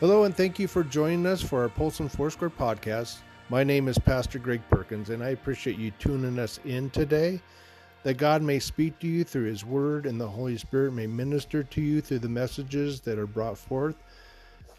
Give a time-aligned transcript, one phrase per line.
[0.00, 3.16] Hello, and thank you for joining us for our Polson Foursquare podcast.
[3.48, 7.40] My name is Pastor Greg Perkins, and I appreciate you tuning us in today.
[8.04, 11.64] That God may speak to you through His Word, and the Holy Spirit may minister
[11.64, 13.96] to you through the messages that are brought forth.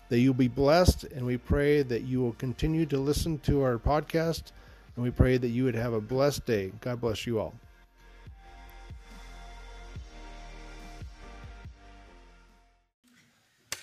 [0.07, 3.77] That you'll be blessed, and we pray that you will continue to listen to our
[3.77, 4.53] podcast,
[4.95, 6.71] and we pray that you would have a blessed day.
[6.79, 7.53] God bless you all.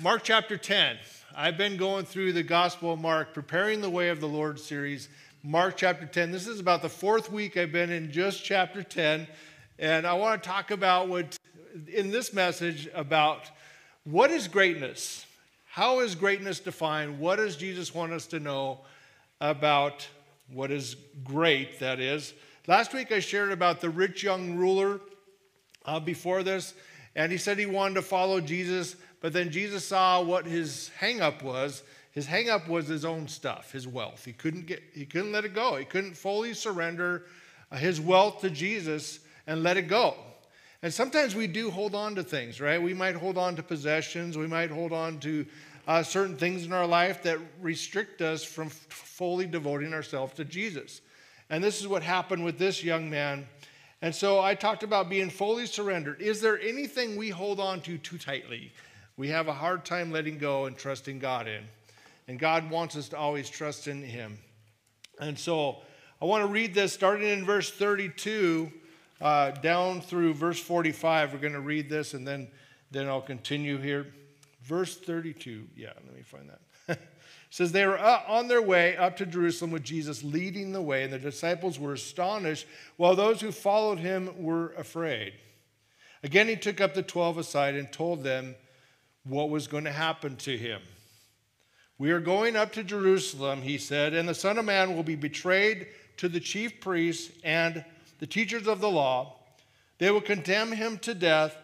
[0.01, 0.97] Mark chapter 10.
[1.35, 5.09] I've been going through the Gospel of Mark, preparing the way of the Lord series.
[5.43, 6.31] Mark chapter 10.
[6.31, 9.27] This is about the fourth week I've been in just chapter 10.
[9.79, 11.37] And I want to talk about what,
[11.93, 13.51] in this message, about
[14.05, 15.27] what is greatness?
[15.67, 17.19] How is greatness defined?
[17.19, 18.81] What does Jesus want us to know
[19.41, 20.09] about
[20.51, 22.33] what is great, that is?
[22.67, 25.01] Last week I shared about the rich young ruler
[25.85, 26.75] uh, before this,
[27.15, 31.43] and he said he wanted to follow Jesus but then Jesus saw what his hangup
[31.43, 31.83] was.
[32.13, 34.25] His hangup was his own stuff, his wealth.
[34.25, 35.77] He couldn't get he couldn't let it go.
[35.77, 37.25] He couldn't fully surrender
[37.71, 40.15] uh, his wealth to Jesus and let it go.
[40.83, 42.81] And sometimes we do hold on to things, right?
[42.81, 45.47] We might hold on to possessions, we might hold on to
[45.87, 51.01] uh, certain things in our life that restrict us from fully devoting ourselves to Jesus.
[51.49, 53.47] And this is what happened with this young man.
[54.03, 56.21] And so I talked about being fully surrendered.
[56.21, 58.73] Is there anything we hold on to too tightly?
[59.17, 61.65] We have a hard time letting go and trusting God in.
[62.29, 64.39] And God wants us to always trust in Him.
[65.21, 65.79] And so
[66.21, 68.71] I want to read this starting in verse 32
[69.21, 71.33] uh, down through verse 45.
[71.33, 72.49] We're going to read this and then,
[72.91, 74.07] then I'll continue here.
[74.63, 75.69] Verse 32.
[75.77, 76.99] Yeah, let me find that.
[77.51, 81.13] says they were on their way up to Jerusalem with Jesus leading the way, and
[81.13, 85.33] the disciples were astonished, while those who followed him were afraid.
[86.23, 88.57] Again, he took up the twelve aside and told them
[89.29, 90.81] what was going to happen to him.
[91.99, 95.17] We are going up to Jerusalem, he said, and the Son of Man will be
[95.17, 95.89] betrayed
[96.19, 97.85] to the chief priests and
[98.19, 99.37] the teachers of the law.
[99.99, 101.57] They will condemn him to death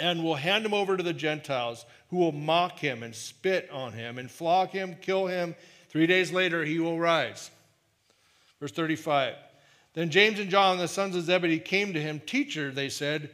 [0.00, 3.92] and will hand him over to the Gentiles, who will mock him and spit on
[3.92, 5.54] him and flog him, kill him.
[5.90, 7.50] Three days later, he will rise.
[8.58, 9.34] Verse 35.
[9.94, 12.20] Then James and John, the sons of Zebedee, came to him.
[12.20, 13.28] Teacher, they said,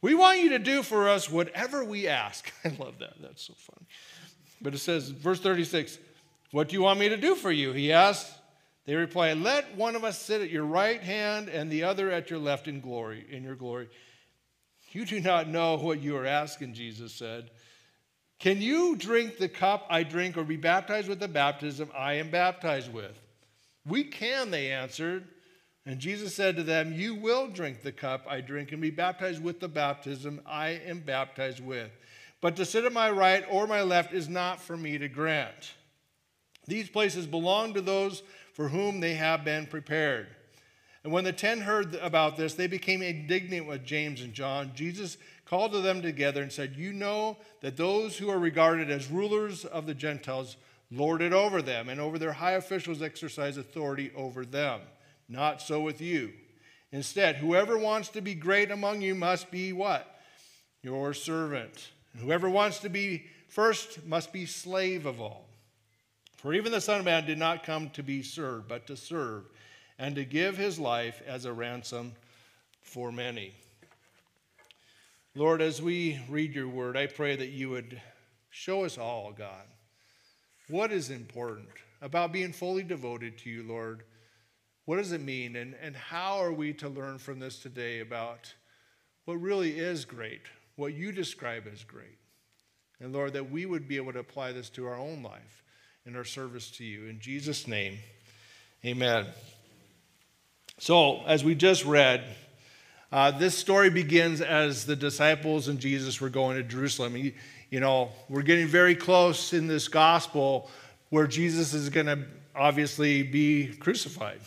[0.00, 2.52] we want you to do for us whatever we ask.
[2.64, 3.14] I love that.
[3.20, 3.86] That's so fun.
[4.60, 5.98] But it says, verse 36,
[6.52, 7.72] What do you want me to do for you?
[7.72, 8.32] He asked.
[8.86, 12.30] They replied, Let one of us sit at your right hand and the other at
[12.30, 13.88] your left in glory, in your glory.
[14.92, 17.50] You do not know what you are asking, Jesus said.
[18.38, 22.30] Can you drink the cup I drink or be baptized with the baptism I am
[22.30, 23.18] baptized with?
[23.84, 25.28] We can, they answered.
[25.88, 29.42] And Jesus said to them, You will drink the cup I drink and be baptized
[29.42, 31.90] with the baptism I am baptized with.
[32.42, 35.72] But to sit at my right or my left is not for me to grant.
[36.66, 38.22] These places belong to those
[38.52, 40.26] for whom they have been prepared.
[41.04, 44.72] And when the ten heard about this, they became indignant with James and John.
[44.74, 45.16] Jesus
[45.46, 49.64] called to them together and said, You know that those who are regarded as rulers
[49.64, 50.58] of the Gentiles
[50.90, 54.82] lord it over them, and over their high officials exercise authority over them.
[55.28, 56.32] Not so with you.
[56.90, 60.20] Instead, whoever wants to be great among you must be what?
[60.82, 61.90] Your servant.
[62.12, 65.46] And whoever wants to be first must be slave of all.
[66.36, 69.44] For even the Son of Man did not come to be served, but to serve,
[69.98, 72.12] and to give his life as a ransom
[72.80, 73.52] for many.
[75.34, 78.00] Lord, as we read your word, I pray that you would
[78.50, 79.66] show us all, God,
[80.68, 81.68] what is important
[82.00, 84.04] about being fully devoted to you, Lord
[84.88, 85.54] what does it mean?
[85.54, 88.54] And, and how are we to learn from this today about
[89.26, 90.40] what really is great,
[90.76, 92.16] what you describe as great?
[92.98, 95.62] And Lord, that we would be able to apply this to our own life
[96.06, 97.04] in our service to you.
[97.04, 97.98] In Jesus' name,
[98.82, 99.26] amen.
[100.78, 102.24] So, as we just read,
[103.12, 107.14] uh, this story begins as the disciples and Jesus were going to Jerusalem.
[107.14, 110.70] You know, we're getting very close in this gospel
[111.10, 112.24] where Jesus is going to
[112.56, 114.40] obviously be crucified.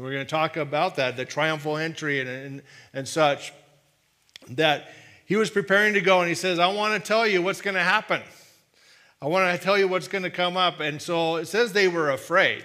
[0.00, 2.62] And we're going to talk about that, the triumphal entry and, and,
[2.94, 3.52] and such.
[4.48, 4.88] That
[5.26, 7.74] he was preparing to go and he says, I want to tell you what's going
[7.74, 8.22] to happen.
[9.20, 10.80] I want to tell you what's going to come up.
[10.80, 12.64] And so it says they were afraid.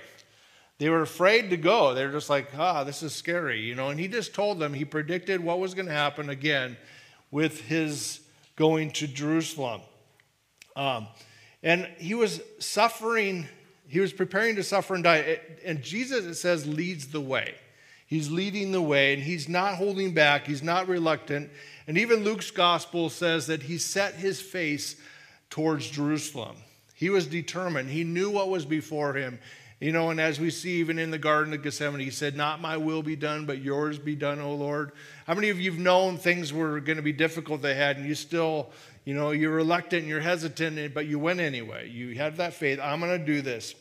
[0.77, 1.93] They were afraid to go.
[1.93, 3.89] They're just like, ah, this is scary, you know.
[3.89, 6.77] And he just told them, he predicted what was going to happen again
[7.31, 8.21] with his
[8.55, 9.81] going to Jerusalem.
[10.77, 11.09] Um,
[11.61, 13.49] and he was suffering
[13.87, 15.39] he was preparing to suffer and die.
[15.65, 17.55] And Jesus, it says, leads the way.
[18.07, 21.49] He's leading the way and he's not holding back, he's not reluctant.
[21.87, 24.95] And even Luke's gospel says that he set his face
[25.49, 26.57] towards Jerusalem.
[26.93, 27.89] He was determined.
[27.89, 29.39] He knew what was before him.
[29.81, 32.61] You know, and as we see even in the Garden of Gethsemane, he said, Not
[32.61, 34.93] my will be done, but yours be done, O Lord.
[35.27, 38.15] How many of you have known things were going to be difficult ahead and you
[38.15, 38.71] still,
[39.05, 41.89] you know, you're reluctant and you're hesitant, but you went anyway?
[41.89, 42.79] You had that faith.
[42.81, 43.75] I'm going to do this.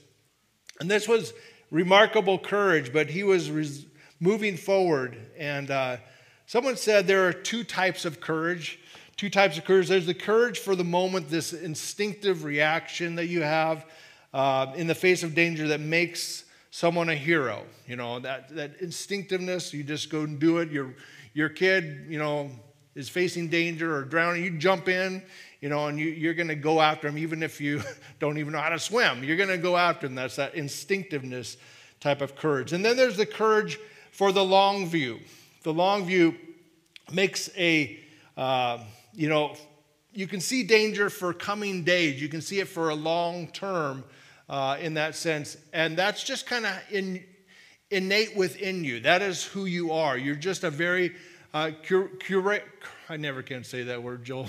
[0.81, 1.32] And this was
[1.71, 3.87] remarkable courage, but he was res-
[4.21, 5.17] moving forward.
[5.38, 5.97] And uh,
[6.47, 8.79] someone said there are two types of courage.
[9.17, 9.88] Two types of courage.
[9.88, 13.87] There's the courage for the moment, this instinctive reaction that you have
[14.35, 17.62] uh, in the face of danger that makes someone a hero.
[17.87, 20.70] You know, that, that instinctiveness, you just go and do it.
[20.70, 20.94] Your,
[21.32, 22.50] your kid, you know,
[22.94, 25.23] is facing danger or drowning, you jump in,
[25.61, 27.82] you know, and you, you're going to go after him even if you
[28.19, 29.25] don't even know how to swim.
[29.25, 30.14] You're going to go after him.
[30.14, 31.56] That's that instinctiveness
[32.00, 32.73] type of courage.
[32.73, 33.79] And then there's the courage
[34.12, 35.20] for the long view.
[35.62, 36.37] The long view
[37.12, 37.99] makes a,
[38.37, 38.79] uh,
[39.14, 39.56] you know,
[40.12, 42.23] you can see danger for coming days.
[42.23, 44.05] You can see it for a long term
[44.49, 45.56] uh, in that sense.
[45.73, 47.25] And that's just kind of in,
[47.91, 49.00] innate within you.
[49.00, 50.17] That is who you are.
[50.17, 51.14] You're just a very,
[51.55, 52.62] uh, cur- cura-
[53.09, 54.49] I never can say that word, Joel.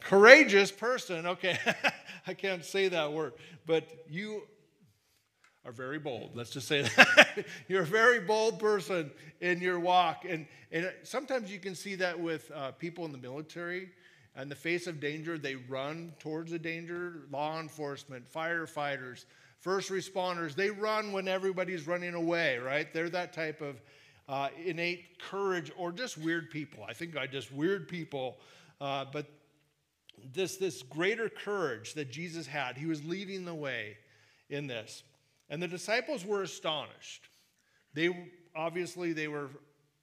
[0.00, 1.24] Courageous person.
[1.26, 1.56] Okay,
[2.26, 3.32] I can't say that word.
[3.64, 4.42] But you
[5.64, 6.32] are very bold.
[6.34, 7.46] Let's just say that.
[7.68, 10.24] You're a very bold person in your walk.
[10.28, 13.90] And, and sometimes you can see that with uh, people in the military
[14.40, 17.22] in the face of danger, they run towards the danger.
[17.30, 19.26] Law enforcement, firefighters,
[19.60, 22.92] first responders, they run when everybody's running away, right?
[22.92, 23.80] They're that type of
[24.28, 26.84] uh, innate courage or just weird people.
[26.88, 28.38] I think I just weird people.
[28.80, 29.26] Uh, but
[30.32, 33.96] this, this greater courage that Jesus had, he was leading the way
[34.48, 35.02] in this.
[35.48, 37.28] And the disciples were astonished.
[37.94, 39.50] They obviously they were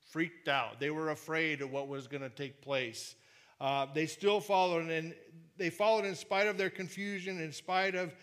[0.09, 0.79] freaked out.
[0.79, 3.15] They were afraid of what was going to take place.
[3.61, 5.13] Uh, they still followed, and
[5.57, 8.13] they followed in spite of their confusion, in spite of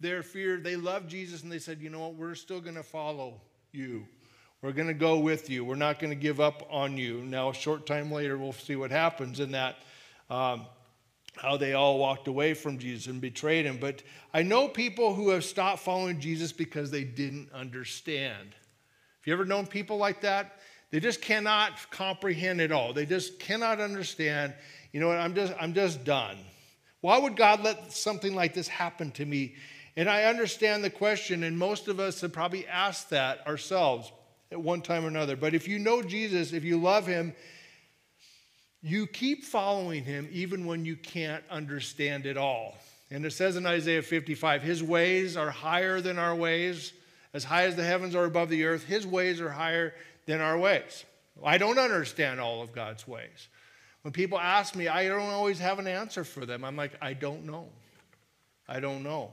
[0.00, 0.58] their fear.
[0.58, 2.14] They loved Jesus, and they said, You know what?
[2.14, 3.40] We're still going to follow
[3.72, 4.06] you.
[4.64, 5.62] We're going to go with you.
[5.62, 7.18] We're not going to give up on you.
[7.18, 9.76] Now, a short time later, we'll see what happens in that.
[10.30, 10.64] Um,
[11.36, 13.76] how they all walked away from Jesus and betrayed him.
[13.78, 14.02] But
[14.32, 18.48] I know people who have stopped following Jesus because they didn't understand.
[18.48, 20.60] Have you ever known people like that?
[20.90, 22.94] They just cannot comprehend it all.
[22.94, 24.54] They just cannot understand
[24.92, 26.38] you know what, I'm just, I'm just done.
[27.02, 29.56] Why would God let something like this happen to me?
[29.94, 34.10] And I understand the question, and most of us have probably asked that ourselves
[34.50, 35.36] at one time or another.
[35.36, 37.34] But if you know Jesus, if you love him,
[38.82, 42.76] you keep following him even when you can't understand it all.
[43.10, 46.92] And it says in Isaiah 55 His ways are higher than our ways,
[47.32, 48.84] as high as the heavens are above the earth.
[48.84, 49.94] His ways are higher
[50.26, 51.04] than our ways.
[51.42, 53.48] I don't understand all of God's ways.
[54.02, 56.64] When people ask me, I don't always have an answer for them.
[56.64, 57.68] I'm like, I don't know.
[58.68, 59.30] I don't know.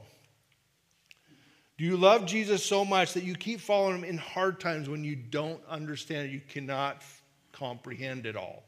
[1.82, 5.02] Do you love Jesus so much that you keep following him in hard times when
[5.02, 6.30] you don't understand it?
[6.30, 7.02] You cannot
[7.50, 8.62] comprehend it all.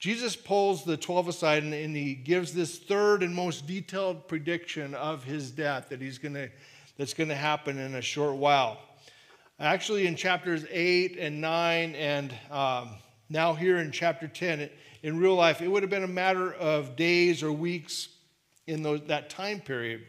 [0.00, 4.92] Jesus pulls the 12 aside and, and he gives this third and most detailed prediction
[4.94, 6.50] of his death that he's to
[6.98, 8.80] that's going to happen in a short while.
[9.60, 12.90] Actually, in chapters 8 and 9 and um,
[13.28, 14.68] now, here in chapter 10,
[15.04, 18.08] in real life, it would have been a matter of days or weeks
[18.66, 20.02] in those, that time period.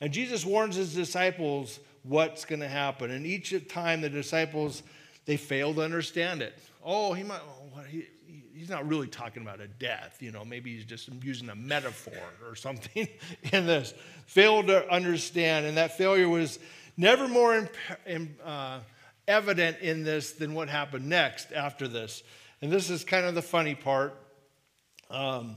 [0.00, 3.10] And Jesus warns his disciples what's going to happen.
[3.10, 4.82] And each time the disciples,
[5.26, 6.58] they fail to understand it.
[6.82, 8.06] Oh, he might, oh, he,
[8.54, 10.18] he's not really talking about a death.
[10.20, 12.14] You know, maybe he's just using a metaphor
[12.46, 13.08] or something
[13.52, 13.94] in this.
[14.26, 15.66] Failed to understand.
[15.66, 16.58] And that failure was
[16.96, 17.70] never more imp-
[18.06, 18.80] in, uh,
[19.28, 22.22] evident in this than what happened next after this.
[22.62, 24.14] And this is kind of the funny part
[25.10, 25.56] um,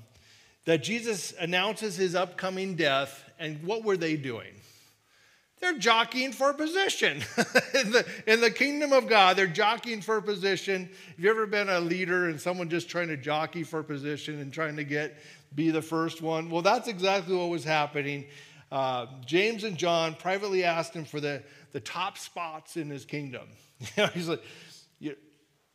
[0.66, 4.54] that Jesus announces his upcoming death, and what were they doing?
[5.60, 7.24] They're jockeying for position.
[7.74, 10.90] in, the, in the kingdom of God, they're jockeying for position.
[11.08, 14.52] Have you ever been a leader and someone just trying to jockey for position and
[14.52, 15.16] trying to get
[15.56, 16.50] be the first one?
[16.50, 18.26] Well, that's exactly what was happening.
[18.74, 21.42] Uh, James and John privately asked him for the,
[21.72, 23.48] the top spots in his kingdom.
[23.98, 24.42] You know, he's like,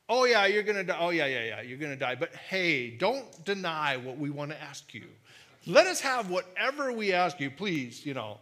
[0.08, 0.96] oh yeah, you're gonna die.
[0.98, 2.14] Oh yeah, yeah, yeah, you're gonna die.
[2.14, 5.04] But hey, don't deny what we want to ask you.
[5.66, 8.04] Let us have whatever we ask you, please.
[8.04, 8.38] You know.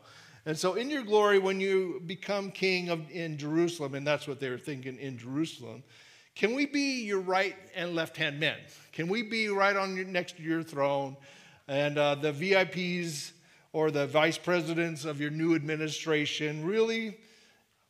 [0.46, 4.38] And so, in your glory, when you become king of, in Jerusalem, and that's what
[4.38, 5.82] they were thinking in Jerusalem,
[6.36, 8.56] can we be your right and left hand men?
[8.92, 11.16] Can we be right on your, next to your throne?
[11.66, 13.32] And uh, the VIPs
[13.72, 17.18] or the vice presidents of your new administration really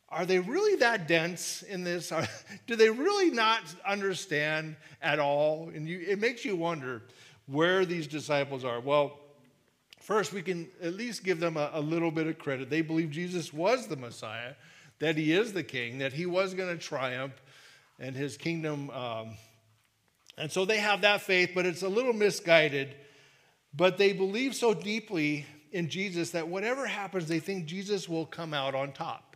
[0.09, 2.11] are they really that dense in this?
[2.11, 2.27] Are,
[2.67, 5.69] do they really not understand at all?
[5.73, 7.03] And you, it makes you wonder
[7.45, 8.79] where these disciples are.
[8.79, 9.19] Well,
[10.07, 12.69] First, we can at least give them a, a little bit of credit.
[12.69, 14.53] They believe Jesus was the Messiah,
[14.99, 17.33] that he is the king, that he was going to triumph,
[17.99, 18.89] and his kingdom.
[18.91, 19.31] Um,
[20.37, 22.95] and so they have that faith, but it's a little misguided.
[23.75, 28.53] But they believe so deeply in Jesus that whatever happens, they think Jesus will come
[28.53, 29.26] out on top.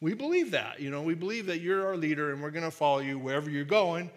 [0.00, 0.80] We believe that.
[0.80, 3.50] You know, we believe that you're our leader and we're going to follow you wherever
[3.50, 4.10] you're going.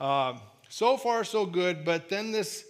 [0.00, 1.84] Um, so far, so good.
[1.84, 2.64] But then this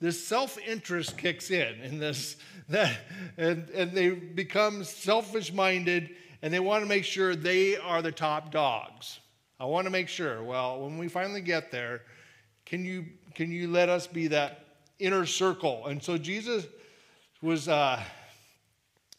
[0.00, 2.36] this self-interest kicks in and this
[2.68, 2.96] that
[3.36, 6.10] and, and they become selfish-minded
[6.42, 9.20] and they want to make sure they are the top dogs
[9.58, 12.02] i want to make sure well when we finally get there
[12.64, 14.66] can you can you let us be that
[14.98, 16.66] inner circle and so jesus
[17.42, 18.02] was uh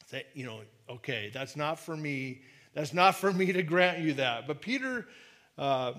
[0.08, 2.42] say, you know okay that's not for me
[2.74, 5.08] that's not for me to grant you that but peter
[5.58, 5.94] uh,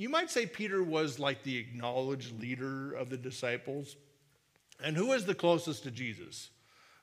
[0.00, 3.96] you might say Peter was like the acknowledged leader of the disciples.
[4.82, 6.48] And who is the closest to Jesus?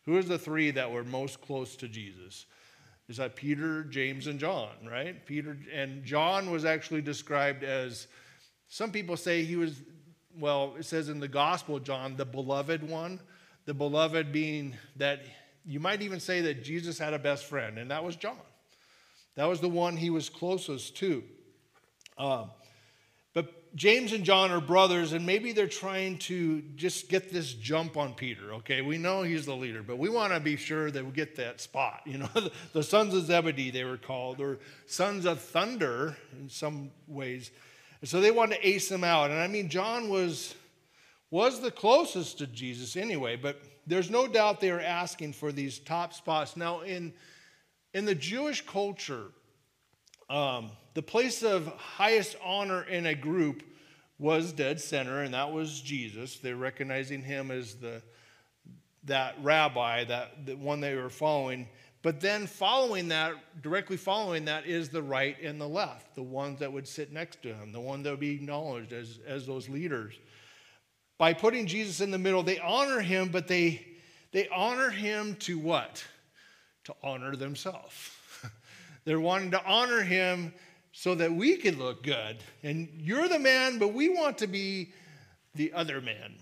[0.06, 2.48] Who is the three that were most close to Jesus?
[3.08, 5.24] Is that Peter, James, and John, right?
[5.28, 8.08] Peter and John was actually described as
[8.68, 9.80] some people say he was,
[10.36, 13.20] well, it says in the gospel, John, the beloved one.
[13.66, 15.22] The beloved being that
[15.66, 18.40] you might even say that Jesus had a best friend, and that was John.
[19.38, 21.24] That was the one he was closest to.
[22.18, 22.50] Um,
[23.34, 27.98] but James and John are brothers, and maybe they're trying to just get this jump
[27.98, 28.56] on Peter.
[28.56, 31.36] Okay, we know he's the leader, but we want to be sure that we get
[31.36, 32.02] that spot.
[32.06, 32.30] You know,
[32.74, 37.52] the sons of Zebedee, they were called, or sons of thunder in some ways.
[38.02, 39.30] And so they wanted to ace him out.
[39.30, 40.56] And I mean, John was,
[41.30, 45.78] was the closest to Jesus anyway, but there's no doubt they are asking for these
[45.78, 46.58] top spots.
[46.58, 47.14] Now, in,
[47.98, 49.26] in the Jewish culture,
[50.30, 53.64] um, the place of highest honor in a group
[54.20, 56.38] was dead center, and that was Jesus.
[56.38, 58.04] They're recognizing him as the
[59.06, 61.68] that rabbi, that the one they were following.
[62.04, 66.60] But then following that, directly following that, is the right and the left, the ones
[66.60, 69.70] that would sit next to him, the one that would be acknowledged as, as those
[69.70, 70.14] leaders.
[71.18, 73.88] By putting Jesus in the middle, they honor him, but they
[74.34, 76.06] they honor him to what?
[76.88, 78.12] To honor themselves.
[79.04, 80.54] They're wanting to honor him
[80.94, 82.38] so that we can look good.
[82.64, 84.94] And you're the man, but we want to be
[85.54, 86.36] the other man.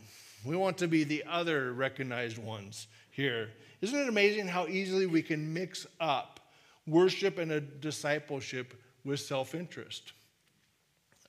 [0.46, 3.50] We want to be the other recognized ones here.
[3.82, 6.40] Isn't it amazing how easily we can mix up
[6.86, 10.14] worship and a discipleship with self-interest?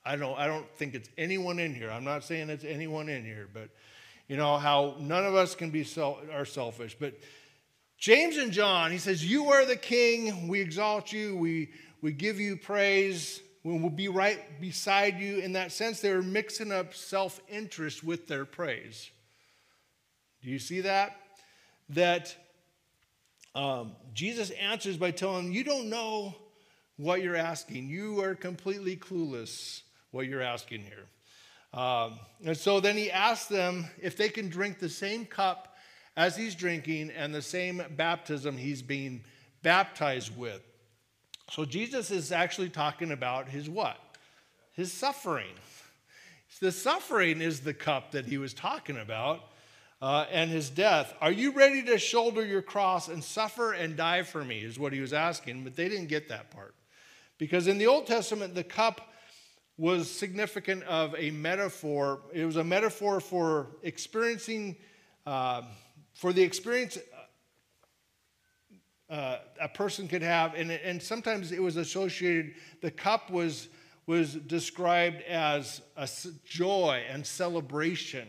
[0.05, 1.89] I don't, I don't think it's anyone in here.
[1.89, 3.69] I'm not saying it's anyone in here, but
[4.27, 6.95] you know how none of us can be self, are selfish.
[6.99, 7.15] But
[7.97, 10.47] James and John, he says, You are the king.
[10.47, 11.35] We exalt you.
[11.35, 13.41] We, we give you praise.
[13.63, 15.39] We will be right beside you.
[15.39, 19.09] In that sense, they were mixing up self interest with their praise.
[20.43, 21.15] Do you see that?
[21.89, 22.35] That
[23.55, 26.35] um, Jesus answers by telling them, You don't know
[26.97, 27.89] what you're asking.
[27.89, 31.05] You are completely clueless what you're asking here.
[31.73, 35.75] Um, and so then he asks them if they can drink the same cup
[36.17, 39.23] as he's drinking and the same baptism he's being
[39.61, 40.61] baptized with.
[41.51, 43.97] So Jesus is actually talking about his what?
[44.73, 45.53] His suffering.
[46.59, 49.41] The suffering is the cup that he was talking about.
[49.99, 51.11] Uh, and his death.
[51.21, 54.59] Are you ready to shoulder your cross and suffer and die for me?
[54.59, 56.75] Is what he was asking, but they didn't get that part.
[57.39, 59.11] Because in the Old Testament, the cup
[59.75, 62.19] was significant of a metaphor.
[62.31, 64.75] It was a metaphor for experiencing
[65.25, 65.63] uh,
[66.17, 66.97] for the experience
[69.07, 73.67] uh, uh, a person could have, and, and sometimes it was associated, the cup was,
[74.07, 76.09] was described as a
[76.43, 78.27] joy and celebration.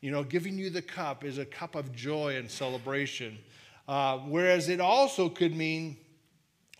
[0.00, 3.38] You know, giving you the cup is a cup of joy and celebration.
[3.86, 5.96] Uh, whereas it also could mean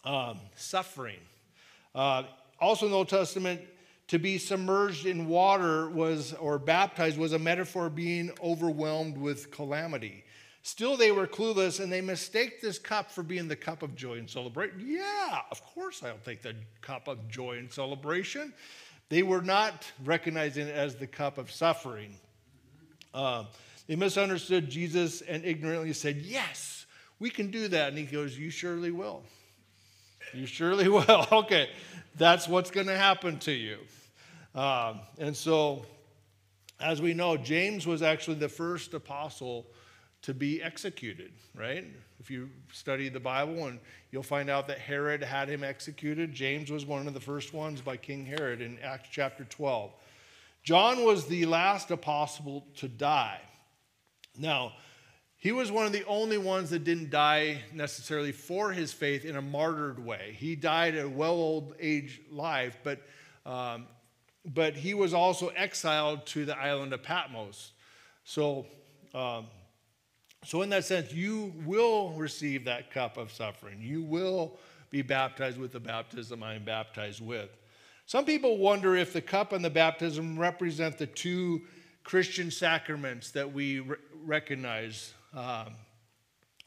[0.05, 1.21] um, suffering.
[1.95, 2.25] Uh,
[2.61, 3.61] also in the Old Testament,
[4.09, 10.25] to be submerged in water was, or baptized, was a metaphor being overwhelmed with calamity.
[10.63, 14.19] Still, they were clueless and they mistake this cup for being the cup of joy
[14.19, 14.85] and celebration.
[14.87, 18.53] Yeah, of course, I'll take the cup of joy and celebration.
[19.09, 22.15] They were not recognizing it as the cup of suffering.
[23.15, 23.45] Uh,
[23.87, 26.87] they misunderstood Jesus and ignorantly said, Yes,
[27.19, 27.89] we can do that.
[27.89, 29.23] And he goes, You surely will.
[30.35, 31.27] You surely will.
[31.33, 31.71] okay,
[32.17, 33.79] that's what's going to happen to you.
[34.55, 35.87] Um, and so,
[36.81, 39.67] as we know, James was actually the first apostle
[40.23, 41.85] to be executed, right?
[42.19, 43.79] If you study the Bible, and
[44.11, 46.33] you'll find out that Herod had him executed.
[46.33, 49.93] James was one of the first ones by King Herod in Acts chapter 12.
[50.63, 53.41] John was the last apostle to die.
[54.37, 54.73] Now,
[55.39, 59.37] he was one of the only ones that didn't die necessarily for his faith in
[59.37, 60.37] a martyred way.
[60.39, 63.01] He died a well old age life, but,
[63.47, 63.87] um,
[64.45, 67.73] but he was also exiled to the island of Patmos.
[68.25, 68.67] So,
[69.15, 69.47] um,
[70.45, 73.79] so, in that sense, you will receive that cup of suffering.
[73.81, 74.59] You will
[74.91, 77.51] be baptized with the baptism I am baptized with.
[78.07, 81.63] Some people wonder if the cup and the baptism represent the two
[82.03, 85.75] Christian sacraments that we re- recognize um,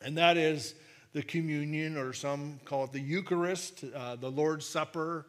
[0.01, 0.75] and that is
[1.13, 5.27] the communion, or some call it the Eucharist, uh, the Lord's Supper,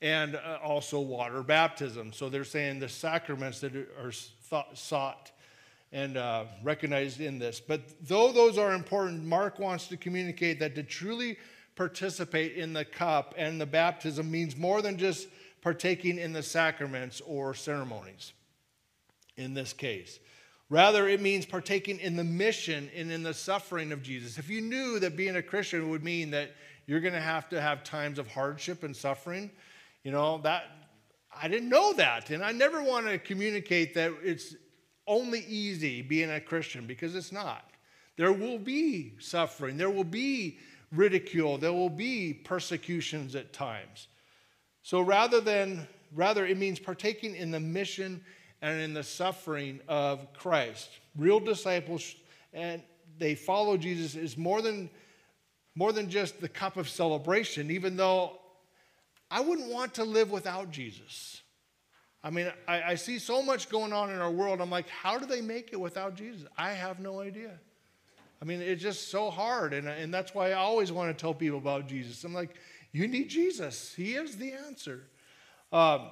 [0.00, 2.12] and uh, also water baptism.
[2.12, 5.30] So they're saying the sacraments that are thought, sought
[5.94, 7.60] and uh, recognized in this.
[7.60, 11.38] But though those are important, Mark wants to communicate that to truly
[11.76, 15.28] participate in the cup and the baptism means more than just
[15.62, 18.32] partaking in the sacraments or ceremonies
[19.36, 20.18] in this case.
[20.68, 24.36] Rather, it means partaking in the mission and in the suffering of Jesus.
[24.36, 26.50] If you knew that being a Christian would mean that
[26.86, 29.48] you're going to have to have times of hardship and suffering,
[30.02, 30.64] you know, that
[31.40, 32.30] I didn't know that.
[32.30, 34.56] And I never want to communicate that it's
[35.06, 37.70] only easy being a Christian because it's not.
[38.16, 40.58] There will be suffering, there will be
[40.92, 44.08] ridicule, there will be persecutions at times.
[44.82, 48.24] So rather than rather it means partaking in the mission
[48.62, 50.88] and in the suffering of Christ.
[51.16, 52.14] Real disciples
[52.52, 52.82] and
[53.18, 54.88] they follow Jesus is more than
[55.76, 58.38] more than just the cup of celebration, even though
[59.30, 61.42] I wouldn't want to live without Jesus.
[62.24, 64.62] I mean, I, I, see so much going on in our world.
[64.62, 66.48] I'm like, how do they make it without Jesus?
[66.56, 67.50] I have no idea.
[68.40, 69.74] I mean, it's just so hard.
[69.74, 72.24] And, and that's why I always want to tell people about Jesus.
[72.24, 72.56] I'm like,
[72.92, 75.02] you need Jesus, He is the answer.
[75.70, 76.10] Um,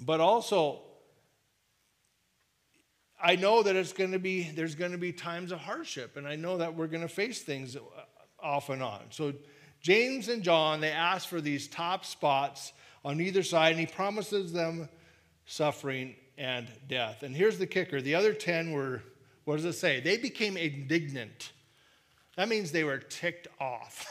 [0.00, 0.80] but also,
[3.22, 6.26] I know that it's going to be, there's going to be times of hardship, and
[6.26, 7.76] I know that we're going to face things
[8.40, 9.00] off and on.
[9.10, 9.34] So,
[9.82, 12.72] James and John, they ask for these top spots
[13.04, 14.88] on either side, and he promises them
[15.48, 17.24] suffering and death.
[17.24, 19.02] And here's the kicker the other 10 were,
[19.44, 19.98] what does it say?
[19.98, 21.52] They became indignant.
[22.36, 24.06] That means they were ticked off.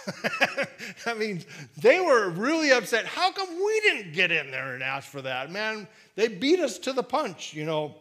[1.06, 1.46] that means
[1.78, 3.06] they were really upset.
[3.06, 5.50] How come we didn't get in there and ask for that?
[5.50, 7.96] Man, they beat us to the punch, you know.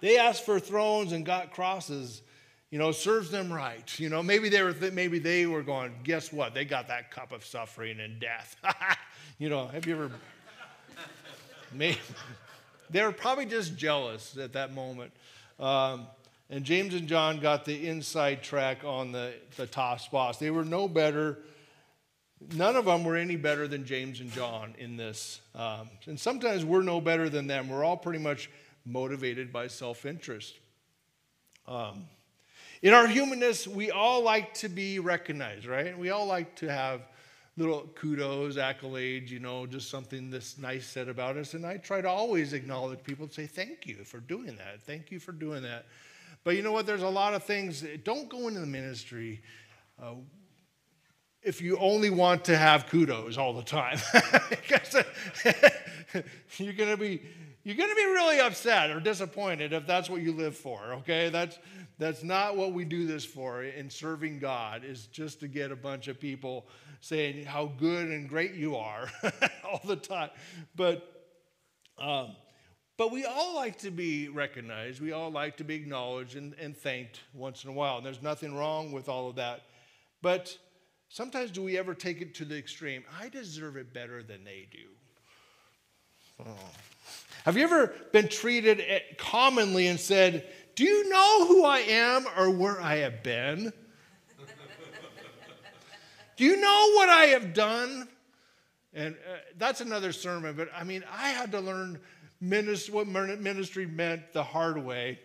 [0.00, 2.22] They asked for thrones and got crosses.
[2.70, 4.00] You know, serves them right.
[4.00, 5.92] You know, maybe they were th- maybe they were going.
[6.02, 6.54] Guess what?
[6.54, 8.56] They got that cup of suffering and death.
[9.38, 10.10] you know, have you ever?
[11.74, 11.98] Maybe,
[12.90, 15.12] they were probably just jealous at that moment.
[15.58, 16.06] Um,
[16.50, 20.38] and James and John got the inside track on the, the top spots.
[20.38, 21.38] They were no better.
[22.54, 25.40] None of them were any better than James and John in this.
[25.54, 27.68] Um, and sometimes we're no better than them.
[27.68, 28.50] We're all pretty much
[28.84, 30.54] motivated by self interest.
[31.66, 32.04] Um,
[32.82, 35.98] in our humanness, we all like to be recognized, right?
[35.98, 37.00] We all like to have
[37.56, 41.54] little kudos, accolades, you know, just something that's nice said about us.
[41.54, 44.82] And I try to always acknowledge people and say, thank you for doing that.
[44.82, 45.86] Thank you for doing that.
[46.42, 46.86] But you know what?
[46.86, 47.84] There's a lot of things.
[48.02, 49.40] Don't go into the ministry
[50.02, 50.14] uh,
[51.42, 53.98] if you only want to have kudos all the time.
[56.58, 57.22] you're going to be
[57.64, 61.30] you're going to be really upset or disappointed if that's what you live for, okay?
[61.30, 61.58] That's,
[61.98, 65.76] that's not what we do this for in serving God, is just to get a
[65.76, 66.66] bunch of people
[67.04, 69.10] saying how good and great you are
[69.64, 70.30] all the time.
[70.74, 71.06] But,
[71.98, 72.34] um,
[72.96, 75.02] but we all like to be recognized.
[75.02, 77.98] We all like to be acknowledged and, and thanked once in a while.
[77.98, 79.64] And there's nothing wrong with all of that.
[80.22, 80.56] But
[81.10, 83.04] sometimes do we ever take it to the extreme?
[83.20, 86.46] I deserve it better than they do.
[86.46, 86.56] Oh.
[87.44, 88.82] Have you ever been treated
[89.18, 93.74] commonly and said, Do you know who I am or where I have been?
[96.36, 98.08] Do you know what I have done?
[98.92, 101.98] And uh, that's another sermon, but I mean, I had to learn
[102.40, 105.18] ministry, what ministry meant the hard way.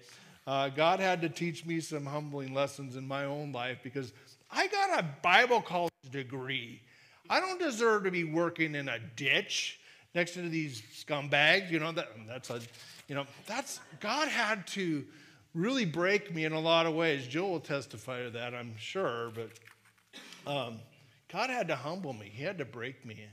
[0.47, 4.11] Uh, God had to teach me some humbling lessons in my own life because
[4.49, 6.81] I got a Bible college degree.
[7.29, 9.79] I don't deserve to be working in a ditch
[10.15, 11.69] next to these scumbags.
[11.69, 12.61] You know, that, that's a,
[13.07, 15.05] you know, that's, God had to
[15.53, 17.27] really break me in a lot of ways.
[17.27, 20.79] Joel will testify to that, I'm sure, but um,
[21.31, 22.31] God had to humble me.
[22.33, 23.25] He had to break me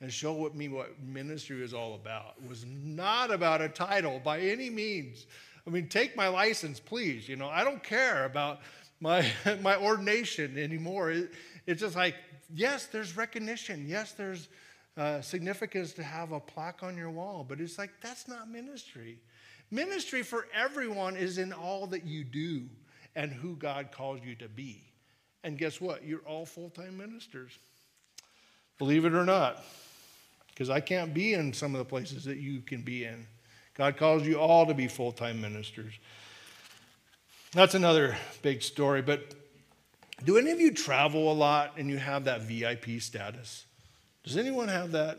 [0.00, 2.34] and show what me what ministry was all about.
[2.42, 5.26] It was not about a title by any means.
[5.66, 7.28] I mean, take my license, please.
[7.28, 8.60] You know, I don't care about
[9.00, 9.26] my
[9.60, 11.10] my ordination anymore.
[11.10, 11.32] It,
[11.66, 12.16] it's just like,
[12.54, 13.86] yes, there's recognition.
[13.88, 14.48] Yes, there's
[14.96, 19.18] uh, significance to have a plaque on your wall, but it's like that's not ministry.
[19.70, 22.64] Ministry for everyone is in all that you do
[23.16, 24.91] and who God calls you to be.
[25.44, 26.04] And guess what?
[26.04, 27.58] You're all full time ministers.
[28.78, 29.62] Believe it or not,
[30.48, 33.26] because I can't be in some of the places that you can be in.
[33.74, 35.94] God calls you all to be full time ministers.
[37.52, 39.34] That's another big story, but
[40.24, 43.66] do any of you travel a lot and you have that VIP status?
[44.24, 45.18] Does anyone have that?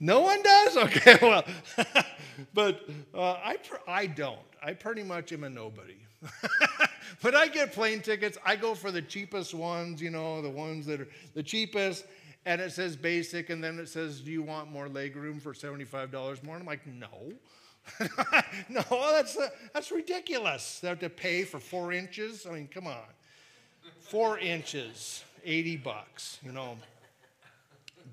[0.00, 0.76] No one does?
[0.84, 1.44] Okay, well,
[2.54, 4.38] but uh, I, I don't.
[4.62, 5.96] I pretty much am a nobody.
[7.20, 10.86] when I get plane tickets, I go for the cheapest ones, you know, the ones
[10.86, 12.04] that are the cheapest.
[12.46, 15.54] And it says basic, and then it says, Do you want more leg room for
[15.54, 16.56] $75 more?
[16.56, 17.32] And I'm like, No.
[18.68, 19.36] no, that's,
[19.72, 20.80] that's ridiculous.
[20.80, 22.46] They have to pay for four inches.
[22.46, 22.96] I mean, come on.
[24.00, 26.78] Four inches, 80 bucks, you know.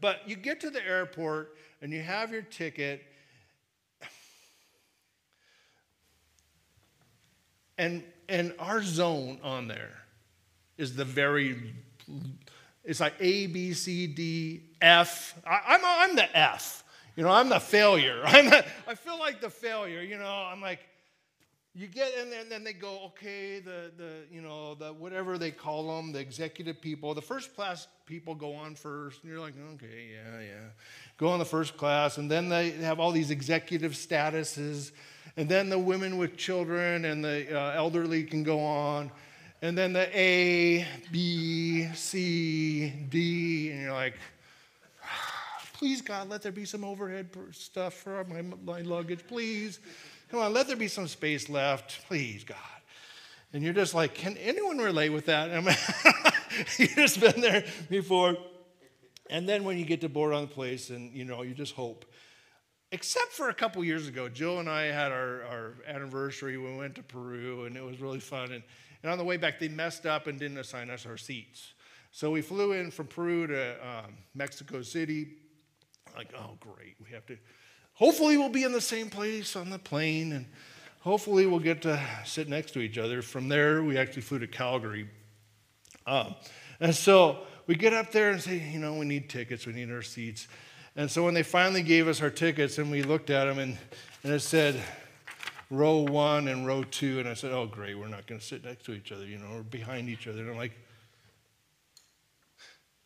[0.02, 3.04] But you get to the airport and you have your ticket,
[7.78, 9.91] and, and our zone on there
[10.78, 11.74] is the very,
[12.84, 15.36] it's like A, B, C, D, F.
[15.46, 16.84] I, I'm, I'm the F.
[17.17, 18.22] You know, I'm the failure.
[18.26, 20.02] I'm the, I feel like the failure.
[20.02, 20.80] You know, I'm like,
[21.76, 25.38] you get in there, and then they go, okay, the, the, you know, the whatever
[25.38, 29.41] they call them, the executive people, the first class people go on first, and you're
[29.41, 30.67] like, okay, yeah, yeah.
[31.17, 34.91] Go on the first class, and then they have all these executive statuses,
[35.38, 39.12] and then the women with children and the uh, elderly can go on,
[39.62, 44.15] and then the A, B, C, D, and you're like,
[45.74, 49.80] please, God, let there be some overhead stuff for my, my luggage, please.
[50.30, 52.58] Come on, let there be some space left, please, God.
[53.54, 55.52] And you're just like, can anyone relate with that?
[55.52, 55.76] I mean,
[56.78, 58.38] you've just been there before.
[59.30, 61.74] And then when you get to board on the place, and you know, you just
[61.74, 62.06] hope.
[62.91, 66.58] Except for a couple years ago, Jill and I had our, our anniversary.
[66.58, 68.51] We went to Peru, and it was really fun.
[68.51, 68.63] And,
[69.01, 71.73] and on the way back, they messed up and didn't assign us our seats.
[72.12, 75.27] So we flew in from Peru to um, Mexico City.
[76.17, 76.95] Like, oh, great.
[77.01, 77.38] We have to
[77.93, 80.45] hopefully we'll be in the same place on the plane and
[81.01, 83.21] hopefully we'll get to sit next to each other.
[83.21, 85.10] From there, we actually flew to Calgary.
[86.08, 86.36] Um,
[86.80, 89.91] and so we get up there and say, you know, we need tickets, we need
[89.91, 90.47] our seats.
[90.95, 93.77] And so when they finally gave us our tickets and we looked at them and,
[94.23, 94.82] and it said
[95.69, 98.65] row one and row two, and I said, oh, great, we're not going to sit
[98.65, 100.41] next to each other, you know, we're behind each other.
[100.41, 100.77] And I'm like,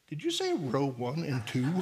[0.10, 1.63] did you say row one and two?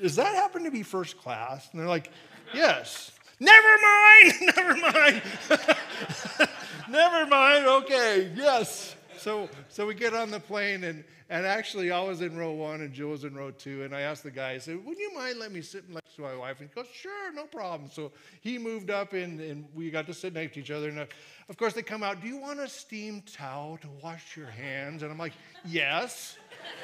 [0.00, 1.68] Does that happen to be first class?
[1.72, 2.10] And they're like,
[2.52, 3.12] yes.
[3.38, 5.22] Never mind, never mind.
[6.88, 8.96] never mind, okay, yes.
[9.18, 12.82] So, so we get on the plane, and, and actually, I was in row one,
[12.82, 13.84] and Jill was in row two.
[13.84, 16.20] And I asked the guy, I said, Would you mind letting me sit next to
[16.20, 16.60] my wife?
[16.60, 17.88] And he goes, Sure, no problem.
[17.90, 20.90] So he moved up, and, and we got to sit next to each other.
[20.90, 21.06] And uh,
[21.48, 25.02] of course, they come out, Do you want a steam towel to wash your hands?
[25.02, 25.32] And I'm like,
[25.64, 26.36] Yes.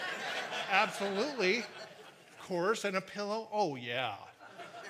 [0.73, 1.59] Absolutely.
[1.59, 1.67] Of
[2.41, 2.87] course.
[2.87, 3.51] And a pillow?
[3.53, 4.15] Oh, yeah.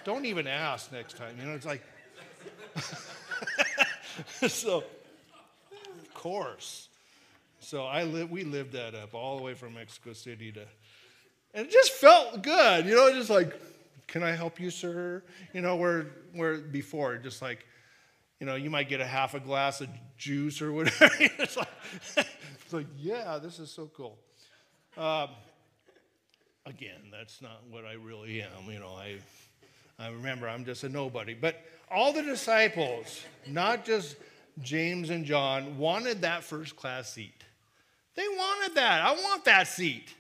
[0.05, 1.35] Don't even ask next time.
[1.37, 1.83] You know, it's like,
[4.47, 4.85] so,
[5.73, 6.88] of course.
[7.69, 10.65] So I li- we lived that up all the way from Mexico City to,
[11.53, 12.87] and it just felt good.
[12.87, 13.53] You know, just like,
[14.07, 15.23] can I help you, sir?
[15.53, 17.67] You know, where, where before, just like,
[18.41, 21.11] you know, you might get a half a glass of juice or whatever.
[21.21, 21.69] it's, like,
[22.17, 24.17] it's like, yeah, this is so cool.
[24.97, 25.29] Um,
[26.65, 28.73] again, that's not what I really am.
[28.73, 29.19] You know, I,
[29.99, 31.35] I remember I'm just a nobody.
[31.35, 34.17] But all the disciples, not just
[34.63, 37.45] James and John, wanted that first class seat.
[38.15, 39.05] They wanted that.
[39.05, 40.15] I want that seat.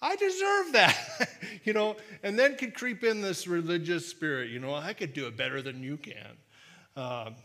[0.00, 1.28] I deserve that.
[1.64, 4.50] you know, and then could creep in this religious spirit.
[4.50, 6.36] You know, I could do it better than you can.
[6.96, 7.36] Um,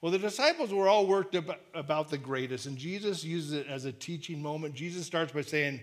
[0.00, 1.36] well, the disciples were all worked
[1.74, 4.74] about the greatest, and Jesus uses it as a teaching moment.
[4.74, 5.80] Jesus starts by saying,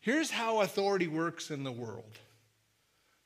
[0.00, 2.18] Here's how authority works in the world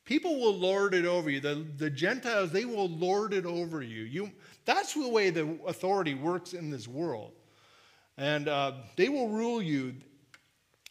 [0.05, 1.41] people will lord it over you.
[1.41, 4.03] The, the Gentiles, they will lord it over you.
[4.03, 4.31] you.
[4.65, 7.33] That's the way the authority works in this world.
[8.19, 9.95] And uh, they will rule you,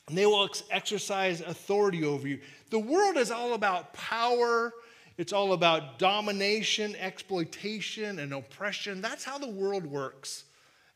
[0.08, 2.40] and they will ex- exercise authority over you.
[2.70, 4.74] The world is all about power.
[5.18, 9.02] It's all about domination, exploitation, and oppression.
[9.02, 10.46] That's how the world works.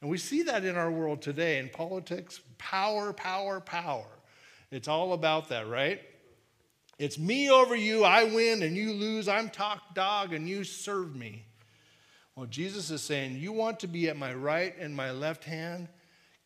[0.01, 4.07] And we see that in our world today in politics power, power, power.
[4.71, 6.01] It's all about that, right?
[6.97, 9.27] It's me over you, I win and you lose.
[9.27, 11.45] I'm top dog and you serve me.
[12.35, 15.87] Well, Jesus is saying, You want to be at my right and my left hand?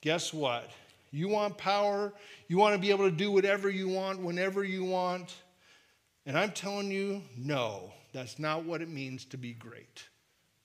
[0.01, 0.69] Guess what?
[1.11, 2.13] You want power.
[2.47, 5.35] You want to be able to do whatever you want, whenever you want.
[6.25, 10.03] And I'm telling you, no, that's not what it means to be great.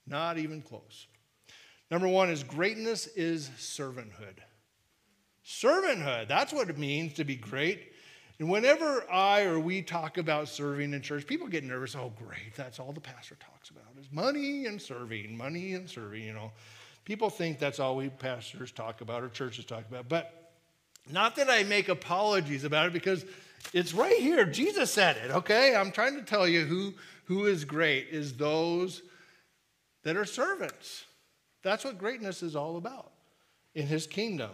[0.07, 1.07] Not even close.
[1.89, 4.39] Number one is greatness is servanthood.
[5.45, 7.91] Servanthood, that's what it means to be great.
[8.39, 11.95] And whenever I or we talk about serving in church, people get nervous.
[11.95, 16.23] Oh, great, that's all the pastor talks about is money and serving, money and serving,
[16.23, 16.51] you know.
[17.05, 20.09] People think that's all we pastors talk about or churches talk about.
[20.09, 20.51] But
[21.09, 23.25] not that I make apologies about it because
[23.73, 24.45] it's right here.
[24.45, 25.75] Jesus said it, okay?
[25.75, 26.93] I'm trying to tell you who,
[27.25, 29.03] who is great is those
[30.03, 31.05] that are servants.
[31.61, 33.11] That's what greatness is all about
[33.75, 34.51] in his kingdom.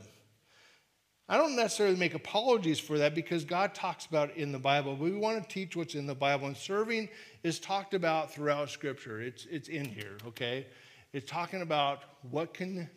[1.30, 4.98] I don't necessarily make apologies for that because God talks about in the Bible.
[4.98, 6.48] We want to teach what's in the Bible.
[6.48, 7.08] And serving
[7.44, 9.22] is talked about throughout Scripture.
[9.22, 10.66] It's, it's in here, okay?
[11.13, 12.89] It's talking about what can,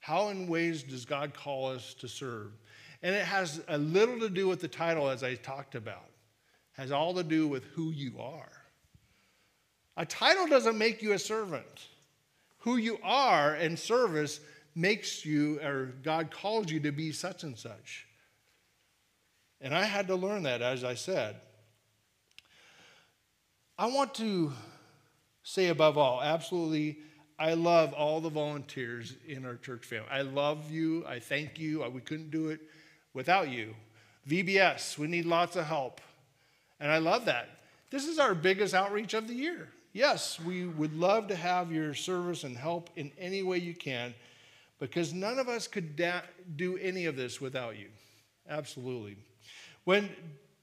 [0.00, 2.52] how in ways does God call us to serve?
[3.02, 6.10] And it has a little to do with the title, as I talked about.
[6.76, 8.50] It has all to do with who you are.
[9.96, 11.88] A title doesn't make you a servant.
[12.58, 14.40] Who you are in service
[14.74, 18.06] makes you, or God calls you to be such and such.
[19.60, 21.36] And I had to learn that, as I said.
[23.78, 24.52] I want to
[25.42, 26.98] say above all, absolutely,
[27.38, 30.08] I love all the volunteers in our church family.
[30.10, 31.04] I love you.
[31.06, 31.84] I thank you.
[31.90, 32.60] We couldn't do it
[33.12, 33.74] without you.
[34.28, 36.00] VBS, we need lots of help.
[36.80, 37.48] And I love that.
[37.90, 39.68] This is our biggest outreach of the year.
[39.92, 44.14] Yes, we would love to have your service and help in any way you can
[44.78, 46.20] because none of us could da-
[46.56, 47.88] do any of this without you.
[48.48, 49.16] Absolutely.
[49.84, 50.10] When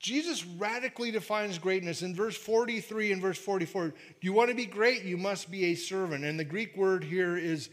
[0.04, 4.66] Jesus radically defines greatness in verse 43 and verse 44, do you want to be
[4.66, 5.04] great?
[5.04, 6.26] You must be a servant.
[6.26, 7.70] And the Greek word here is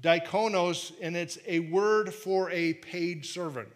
[0.00, 3.68] diakonos, and it's a word for a paid servant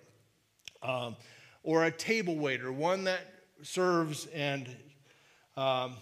[0.83, 1.17] um,
[1.63, 3.21] or a table waiter, one that
[3.61, 4.75] serves and,
[5.59, 5.97] um,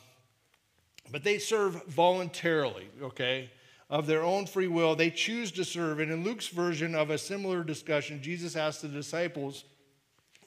[1.10, 3.50] but they serve voluntarily, okay?
[3.88, 5.98] of their own free will, they choose to serve.
[5.98, 9.64] And in Luke's version of a similar discussion, Jesus asked the disciples,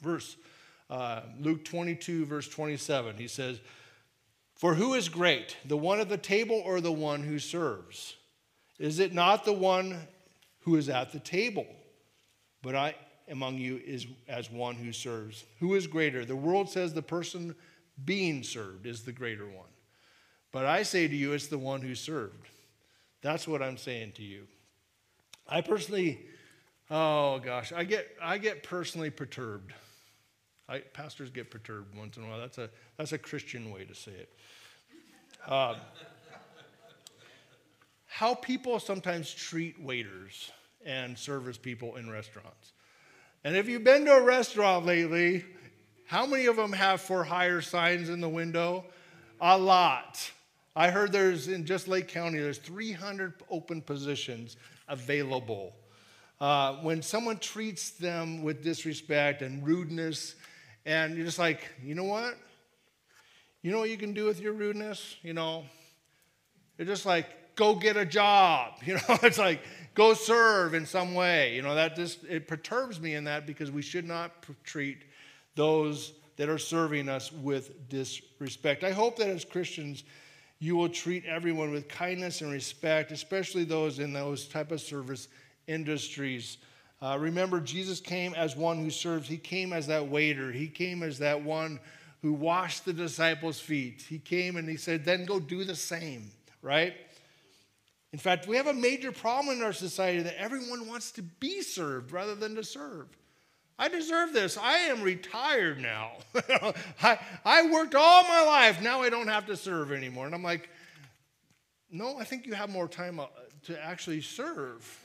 [0.02, 0.38] verse
[0.90, 3.60] uh, Luke 22, verse 27, he says,
[4.56, 8.16] For who is great, the one at the table or the one who serves?
[8.80, 10.08] Is it not the one
[10.62, 11.68] who is at the table?
[12.62, 12.96] But I
[13.30, 15.46] among you is as one who serves.
[15.60, 16.26] Who is greater?
[16.26, 17.56] The world says the person
[18.04, 19.70] being served is the greater one.
[20.52, 22.48] But I say to you, it's the one who served.
[23.22, 24.48] That's what I'm saying to you.
[25.48, 26.20] I personally,
[26.90, 29.74] oh gosh, I get I get personally perturbed.
[30.70, 32.40] I, pastors get perturbed once in a while.
[32.40, 34.30] That's a that's a Christian way to say it.
[35.52, 35.76] Um,
[38.06, 40.52] how people sometimes treat waiters
[40.86, 42.74] and service people in restaurants.
[43.44, 45.44] And if you've been to a restaurant lately,
[46.06, 48.86] how many of them have for hire signs in the window?
[49.42, 50.32] A lot.
[50.76, 55.76] I heard there's in just Lake County, there's 300 open positions available.
[56.40, 60.36] Uh, when someone treats them with disrespect and rudeness,
[60.86, 62.38] and you're just like, you know what?
[63.62, 65.16] You know what you can do with your rudeness?
[65.22, 65.64] You know,
[66.78, 68.74] you're just like, go get a job.
[68.86, 69.62] You know, it's like,
[69.96, 71.56] go serve in some way.
[71.56, 75.04] You know, that just, it perturbs me in that because we should not treat
[75.56, 78.84] those that are serving us with disrespect.
[78.84, 80.04] I hope that as Christians,
[80.60, 85.28] you will treat everyone with kindness and respect, especially those in those type of service
[85.68, 86.58] industries.
[87.04, 89.28] Uh, remember, Jesus came as one who serves.
[89.28, 90.54] He came as that waiter.
[90.54, 91.82] He came as that one
[92.22, 94.06] who washed the disciples' feet.
[94.08, 96.94] He came and he said, then go do the same, right?
[98.14, 101.62] In fact, we have a major problem in our society that everyone wants to be
[101.62, 103.08] served rather than to serve.
[103.78, 104.58] I deserve this.
[104.58, 106.12] I am retired now.
[107.02, 108.82] I, I worked all my life.
[108.82, 110.26] Now I don't have to serve anymore.
[110.26, 110.70] And I'm like,
[111.92, 113.26] no, I think you have more time uh,
[113.64, 115.03] to actually serve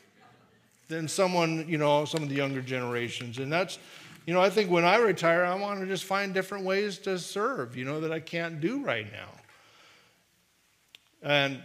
[0.88, 3.38] than someone, you know, some of the younger generations.
[3.38, 3.78] And that's,
[4.26, 7.18] you know, I think when I retire, I want to just find different ways to
[7.18, 9.28] serve, you know, that I can't do right now.
[11.22, 11.62] And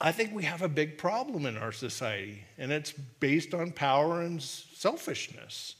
[0.00, 4.20] I think we have a big problem in our society, and it's based on power
[4.20, 5.76] and selfishness.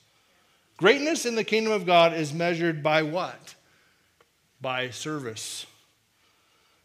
[0.78, 3.54] Greatness in the kingdom of God is measured by what?
[4.60, 5.66] By service.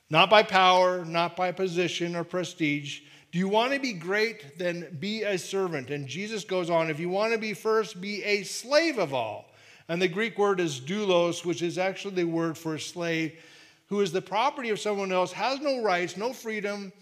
[0.10, 3.02] Not by power, not by position or prestige.
[3.32, 4.58] Do you want to be great?
[4.58, 5.90] Then be a servant.
[5.90, 9.52] And Jesus goes on if you want to be first, be a slave of all.
[9.88, 13.40] And the Greek word is doulos, which is actually the word for a slave
[13.88, 16.94] who is the property of someone else, has no rights, no freedom,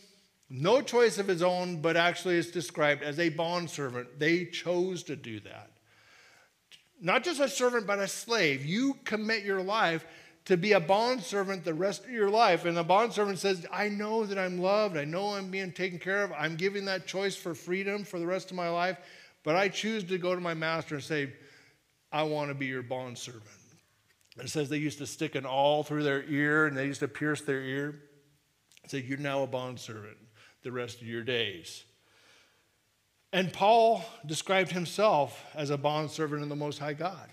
[0.49, 4.19] no choice of his own, but actually is described as a bondservant.
[4.19, 5.69] They chose to do that
[7.01, 8.65] not just a servant, but a slave.
[8.65, 10.05] You commit your life
[10.49, 12.65] to be a bondservant the rest of your life.
[12.65, 14.97] And the bondservant says, I know that I'm loved.
[14.97, 16.31] I know I'm being taken care of.
[16.31, 18.97] I'm giving that choice for freedom for the rest of my life.
[19.43, 21.31] But I choose to go to my master and say,
[22.12, 23.43] I want to be your bondservant.
[24.39, 27.07] It says they used to stick an awl through their ear and they used to
[27.07, 28.01] pierce their ear.
[28.83, 30.17] It said, You're now a bondservant
[30.63, 31.83] the rest of your days.
[33.31, 37.29] And Paul described himself as a bondservant of the Most High God.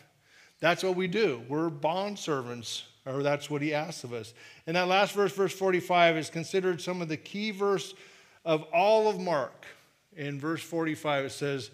[0.60, 1.42] That's what we do.
[1.48, 4.34] We're bondservants, or that's what he asks of us.
[4.66, 7.94] And that last verse, verse 45, is considered some of the key verse
[8.44, 9.66] of all of Mark.
[10.16, 11.70] In verse 45, it says,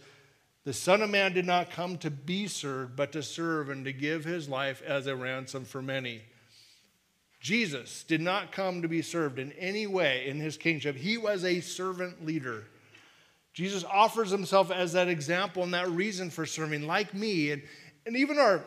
[0.65, 3.93] The Son of Man did not come to be served, but to serve and to
[3.93, 6.23] give his life as a ransom for many.
[7.41, 10.97] Jesus did not come to be served in any way in his kingship.
[10.97, 12.65] He was a servant leader.
[13.53, 17.51] Jesus offers himself as that example and that reason for serving, like me.
[17.51, 17.63] And,
[18.07, 18.65] and even our,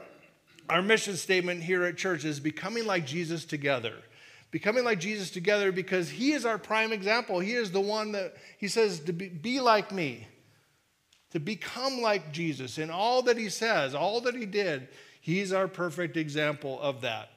[0.69, 3.95] our mission statement here at church is becoming like Jesus together.
[4.51, 7.39] Becoming like Jesus together because he is our prime example.
[7.39, 10.27] He is the one that he says to be, be like me,
[11.31, 14.87] to become like Jesus in all that he says, all that he did.
[15.19, 17.29] He's our perfect example of that.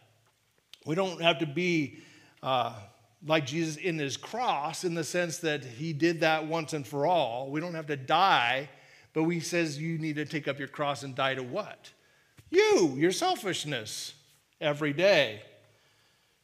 [0.87, 1.99] We don't have to be
[2.43, 2.75] uh,
[3.27, 7.07] like Jesus in his cross in the sense that he did that once and for
[7.07, 7.51] all.
[7.51, 8.69] We don't have to die,
[9.12, 11.91] but he says you need to take up your cross and die to what?
[12.50, 14.14] You, your selfishness,
[14.61, 15.42] every day.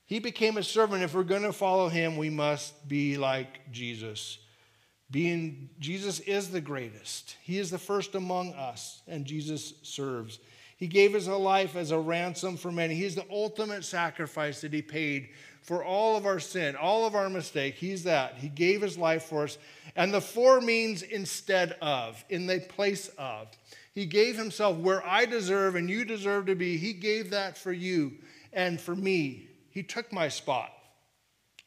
[0.06, 1.02] He became a servant.
[1.02, 4.38] If we're going to follow him, we must be like Jesus.
[5.10, 7.36] Being Jesus is the greatest.
[7.42, 10.38] He is the first among us, and Jesus serves.
[10.76, 12.94] He gave his life as a ransom for many.
[12.94, 15.30] He's the ultimate sacrifice that he paid
[15.62, 17.76] for all of our sin, all of our mistake.
[17.76, 18.34] He's that.
[18.36, 19.56] He gave his life for us.
[19.96, 23.48] And the for means instead of, in the place of.
[23.94, 26.76] He gave himself where I deserve and you deserve to be.
[26.76, 28.14] He gave that for you
[28.52, 29.48] and for me.
[29.70, 30.72] He took my spot.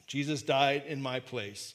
[0.07, 1.73] Jesus died in my place.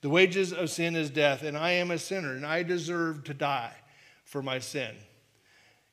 [0.00, 3.34] The wages of sin is death, and I am a sinner, and I deserve to
[3.34, 3.74] die
[4.24, 4.94] for my sin.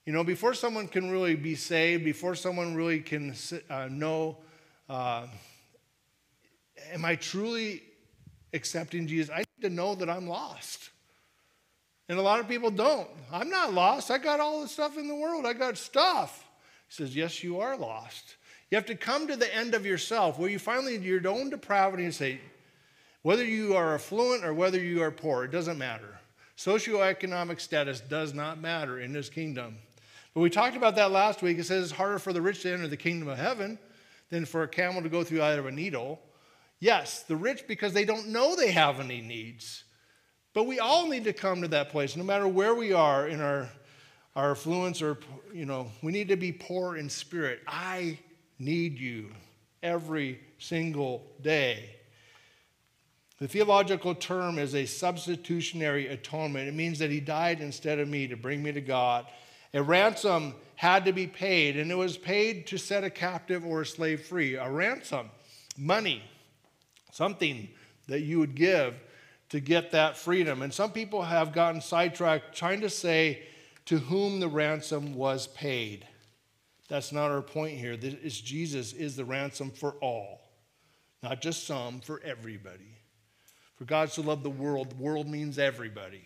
[0.05, 3.33] You know, before someone can really be saved, before someone really can
[3.69, 4.37] uh, know
[4.87, 5.25] uh,
[6.91, 7.81] am I truly
[8.53, 9.33] accepting Jesus?
[9.33, 10.91] I need to know that I'm lost.
[12.07, 13.07] And a lot of people don't.
[13.31, 14.11] I'm not lost.
[14.11, 15.45] I got all the stuff in the world.
[15.45, 16.45] I got stuff.
[16.87, 18.35] He says, Yes, you are lost.
[18.69, 22.03] You have to come to the end of yourself where you finally, your own depravity,
[22.03, 22.39] and say,
[23.25, 26.19] whether you are affluent or whether you are poor, it doesn't matter.
[26.57, 29.77] Socioeconomic status does not matter in this kingdom.
[30.35, 31.57] But we talked about that last week.
[31.57, 33.79] It says it's harder for the rich to enter the kingdom of heaven
[34.29, 36.21] than for a camel to go through eye of a needle.
[36.79, 39.84] Yes, the rich because they don't know they have any needs.
[40.55, 43.41] But we all need to come to that place, no matter where we are in
[43.41, 43.69] our,
[44.37, 45.19] our affluence or,
[45.53, 47.59] you know, we need to be poor in spirit.
[47.67, 48.17] I
[48.57, 49.33] need you
[49.83, 51.97] every single day.
[53.39, 56.69] The theological term is a substitutionary atonement.
[56.69, 59.27] It means that he died instead of me to bring me to God.
[59.73, 63.81] A ransom had to be paid, and it was paid to set a captive or
[63.81, 64.55] a slave free.
[64.55, 65.29] A ransom,
[65.77, 66.23] money,
[67.11, 67.67] something
[68.07, 68.93] that you would give
[69.49, 70.61] to get that freedom.
[70.61, 73.43] And some people have gotten sidetracked trying to say
[73.85, 76.07] to whom the ransom was paid.
[76.87, 77.97] That's not our point here.
[77.97, 80.41] Jesus is the ransom for all,
[81.23, 82.97] not just some, for everybody.
[83.75, 86.25] For God so loved the world, the world means everybody.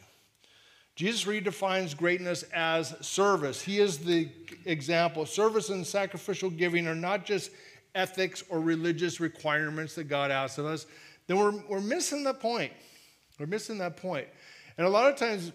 [0.96, 3.62] Jesus redefines greatness as service.
[3.62, 4.30] He is the
[4.66, 5.26] example.
[5.26, 7.52] Service and sacrificial giving are not just
[7.96, 10.86] ethics or religious requirements that God asks of us,
[11.28, 12.74] then we're, we're missing the point.
[13.40, 14.28] We're missing that point.
[14.78, 15.52] And a lot of times,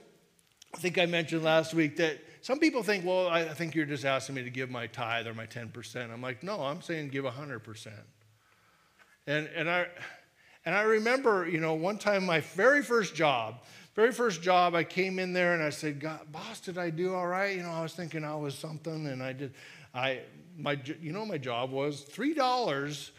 [0.75, 4.05] I think I mentioned last week that some people think, well, I think you're just
[4.05, 6.13] asking me to give my tithe or my 10%.
[6.13, 7.89] I'm like, no, I'm saying give 100%.
[9.27, 9.87] And, and, I,
[10.67, 13.63] and I remember, you know, one time my very first job,
[13.95, 17.15] very first job, I came in there and I said, God, boss, did I do
[17.15, 17.57] all right?
[17.57, 19.55] You know, I was thinking I was something and I did.
[19.95, 20.21] I,
[20.59, 23.11] my, you know, my job was $3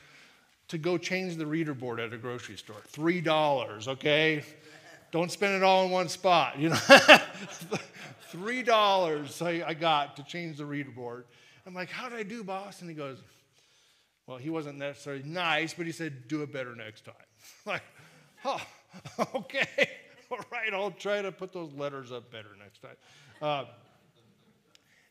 [0.67, 2.81] to go change the reader board at a grocery store.
[2.91, 4.43] $3, okay?
[5.15, 6.75] Don't spend it all in one spot, you know.
[8.33, 11.23] $3 I, I got to change the reader board.
[11.65, 12.81] I'm like, how did I do, boss?
[12.81, 13.19] And he goes,
[14.27, 17.13] well, he wasn't necessarily nice, but he said, do it better next time.
[17.65, 17.83] like,
[18.43, 18.59] oh,
[19.35, 19.89] okay.
[20.29, 22.97] All right, I'll try to put those letters up better next time.
[23.41, 23.63] Uh,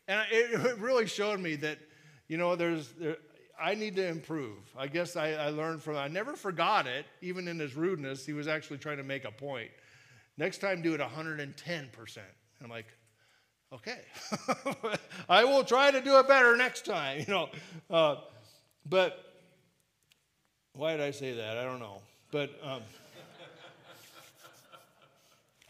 [0.07, 1.79] and it really showed me that
[2.27, 3.17] you know, there's, there,
[3.59, 4.57] I need to improve.
[4.77, 8.23] I guess I, I learned from, I never forgot it, even in his rudeness.
[8.23, 9.71] He was actually trying to make a point.
[10.37, 12.17] Next time, do it 110%.
[12.17, 12.25] And
[12.63, 12.87] I'm like,
[13.73, 13.99] okay,
[15.29, 17.49] I will try to do it better next time, you know.
[17.89, 18.17] Uh,
[18.87, 19.33] But
[20.73, 21.57] why did I say that?
[21.57, 22.01] I don't know.
[22.31, 22.81] But um,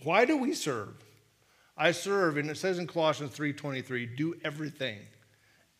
[0.04, 0.96] why do we serve?
[1.78, 5.00] I serve, and it says in Colossians 3:23, do everything.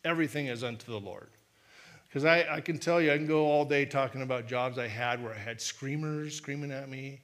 [0.04, 1.28] Everything is unto the Lord.
[2.08, 4.86] Because I, I can tell you, I can go all day talking about jobs I
[4.86, 7.20] had where I had screamers screaming at me.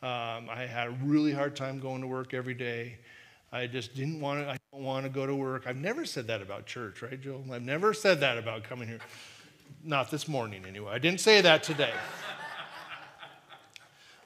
[0.00, 2.98] Um, I had a really hard time going to work every day.
[3.50, 5.64] I just didn't want to, I don't want to go to work.
[5.66, 7.44] I've never said that about church, right, Joel?
[7.52, 9.00] I've never said that about coming here.
[9.82, 10.92] Not this morning, anyway.
[10.92, 11.92] I didn't say that today.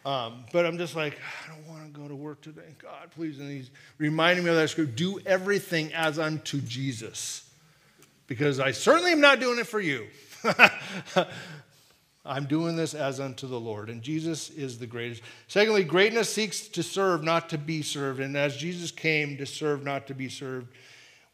[0.05, 2.75] Um, but I'm just like, I don't want to go to work today.
[2.83, 3.39] God, please.
[3.39, 7.49] And he's reminding me of that scripture do everything as unto Jesus.
[8.27, 10.09] Because I certainly am not doing it for you.
[12.25, 13.91] I'm doing this as unto the Lord.
[13.91, 15.23] And Jesus is the greatest.
[15.49, 18.21] Secondly, greatness seeks to serve, not to be served.
[18.21, 20.69] And as Jesus came to serve, not to be served,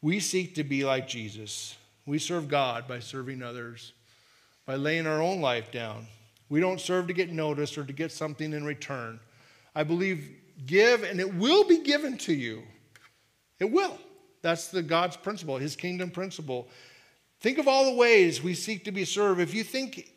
[0.01, 1.75] we seek to be like Jesus.
[2.05, 3.93] We serve God by serving others,
[4.65, 6.07] by laying our own life down
[6.49, 9.19] we don't serve to get noticed or to get something in return.
[9.75, 10.35] I believe
[10.65, 12.63] give and it will be given to you.
[13.59, 13.97] It will.
[14.41, 16.67] That's the God's principle, his kingdom principle.
[17.39, 19.39] Think of all the ways we seek to be served.
[19.39, 20.09] If you think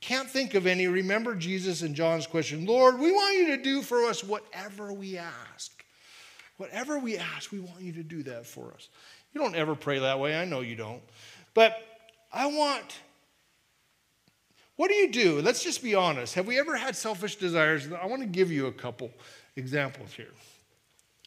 [0.00, 3.82] can't think of any, remember Jesus and John's question, Lord, we want you to do
[3.82, 5.84] for us whatever we ask.
[6.56, 8.88] Whatever we ask, we want you to do that for us.
[9.32, 10.36] You don't ever pray that way.
[10.36, 11.02] I know you don't.
[11.54, 11.74] But
[12.32, 13.00] I want
[14.78, 15.40] what do you do?
[15.40, 16.34] Let's just be honest.
[16.34, 17.88] Have we ever had selfish desires?
[18.00, 19.10] I want to give you a couple
[19.56, 20.30] examples here.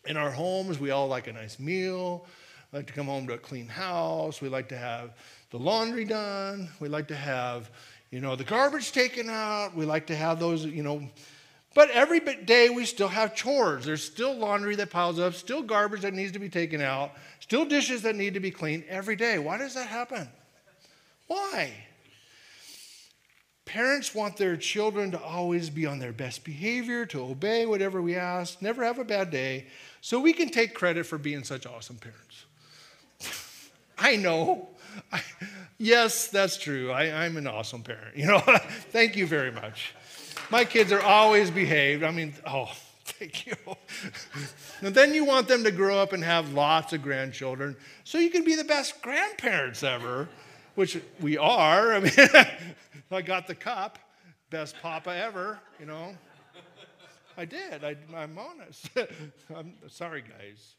[0.05, 2.26] In our homes, we all like a nice meal.
[2.72, 4.39] We like to come home to a clean house.
[4.39, 5.17] We like to have
[5.49, 6.69] the laundry done.
[6.80, 7.69] We like to have,
[8.12, 9.74] you know, the garbage taken out.
[9.74, 11.09] We like to have those, you know.
[11.74, 13.86] But every day we still have chores.
[13.86, 17.64] There's still laundry that piles up, still garbage that needs to be taken out, still
[17.64, 19.39] dishes that need to be cleaned every day.
[19.39, 20.28] Why does that happen?
[21.28, 21.72] Why?
[23.64, 28.18] Parents want their children to always be on their best behavior, to obey whatever we
[28.18, 29.68] ask, never have a bad day,
[30.01, 32.45] so we can take credit for being such awesome parents.
[33.97, 34.68] I know.
[35.12, 35.22] I,
[35.78, 36.92] yes, that's true.
[36.92, 38.16] I, am an awesome parent.
[38.16, 38.39] You know,
[38.92, 39.94] thank you very much.
[40.50, 42.04] My kids are always behaved.
[42.04, 42.72] I mean, oh,
[43.06, 43.56] thank you.
[44.82, 48.30] and then you want them to grow up and have lots of grandchildren so you
[48.30, 50.28] can be the best grandparents ever,
[50.76, 51.94] which we are.
[51.94, 52.14] I mean,
[53.12, 54.00] I got the cup,
[54.50, 56.16] best papa ever, you know.
[57.38, 57.84] I did.
[57.84, 58.89] I, am honest.
[59.56, 60.76] I'm sorry, guys.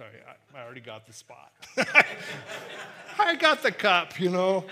[0.00, 1.52] Sorry, I, I already got the spot.
[3.18, 4.64] I got the cup, you know.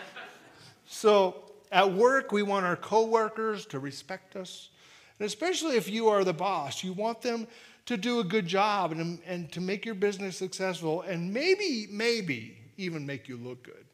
[0.87, 4.71] So at work, we want our coworkers to respect us.
[5.19, 7.47] And especially if you are the boss, you want them
[7.85, 12.57] to do a good job and, and to make your business successful and maybe, maybe
[12.79, 13.85] even make you look good.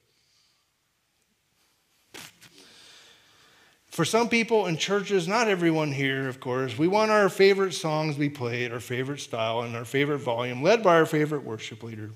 [3.95, 8.15] For some people in churches, not everyone here, of course, we want our favorite songs
[8.15, 11.81] to be played, our favorite style, and our favorite volume, led by our favorite worship
[11.85, 12.11] leader.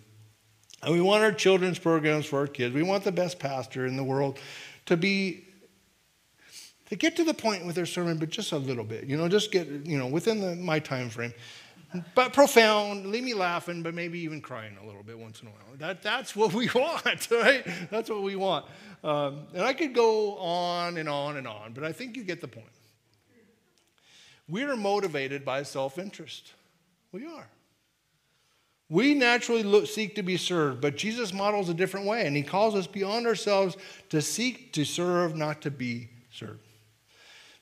[0.83, 2.75] And we want our children's programs for our kids.
[2.75, 4.41] We want the best pastor in the world
[4.87, 5.45] to be
[6.89, 9.05] to get to the point with their sermon, but just a little bit.
[9.05, 11.33] You know, just get you know within the, my time frame
[12.15, 15.51] but profound, leave me laughing, but maybe even crying a little bit once in a
[15.51, 15.61] while.
[15.79, 17.67] That, that's what we want, right?
[17.91, 18.67] That's what we want.
[19.03, 22.41] Um, and I could go on and on and on, but I think you get
[22.41, 22.67] the point.
[24.49, 26.53] We are motivated by self interest.
[27.13, 27.47] We are.
[28.91, 32.43] We naturally look, seek to be served, but Jesus models a different way, and he
[32.43, 33.77] calls us beyond ourselves
[34.09, 36.61] to seek to serve, not to be served.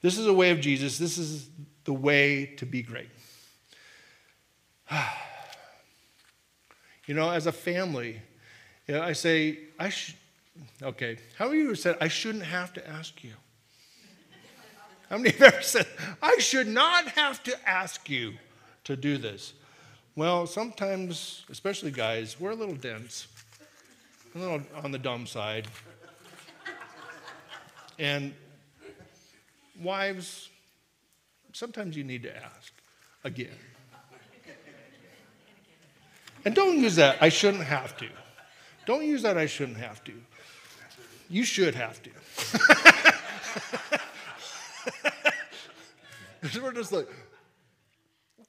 [0.02, 0.98] This is a way of Jesus.
[0.98, 1.48] This is
[1.84, 3.08] the way to be great.
[7.06, 8.20] you know, as a family,
[8.86, 10.14] you know, I say, I should,
[10.82, 13.32] okay, how many of you said, I shouldn't have to ask you?
[15.10, 15.86] How many of you ever said,
[16.22, 18.34] I should not have to ask you
[18.84, 19.54] to do this?
[20.14, 23.26] Well, sometimes, especially guys, we're a little dense,
[24.34, 25.68] a little on the dumb side.
[27.98, 28.34] And
[29.82, 30.48] wives,
[31.52, 32.72] sometimes you need to ask
[33.24, 33.58] again.
[36.46, 38.08] And don't use that, I shouldn't have to.
[38.86, 40.12] Don't use that, I shouldn't have to.
[41.28, 42.10] You should have to.
[46.62, 47.08] We're just like,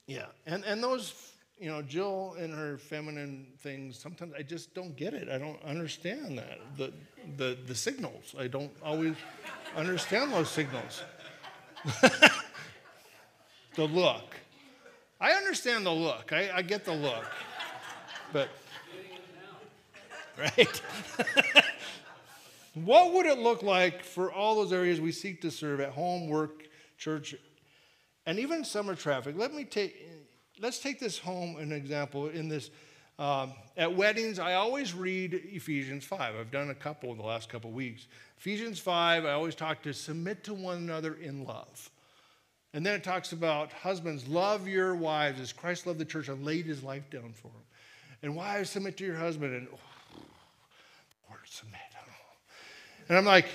[0.06, 0.28] yeah.
[0.46, 5.16] And, and those, you know, Jill and her feminine things, sometimes I just don't get
[5.16, 5.28] it.
[5.28, 6.60] I don't understand that.
[6.78, 6.94] The,
[7.36, 9.16] the, the signals, I don't always
[9.76, 11.02] understand those signals.
[13.74, 14.36] the look.
[15.20, 17.26] I understand the look, I, I get the look.
[18.34, 18.50] But,
[20.38, 20.82] right?
[22.84, 26.28] What would it look like for all those areas we seek to serve at home,
[26.28, 26.68] work,
[26.98, 27.36] church,
[28.26, 29.36] and even summer traffic?
[29.36, 30.08] Let me take,
[30.60, 32.70] let's take this home an example in this.
[33.18, 36.36] Um, at weddings, I always read Ephesians 5.
[36.36, 38.06] I've done a couple in the last couple weeks.
[38.38, 41.90] Ephesians 5, I always talk to submit to one another in love.
[42.76, 46.46] And then it talks about husbands, love your wives as Christ loved the church and
[46.46, 47.64] laid his life down for them.
[48.22, 49.56] And wives, submit to your husband.
[49.56, 50.22] And oh,
[51.30, 51.82] word submit.
[53.10, 53.48] And I'm like,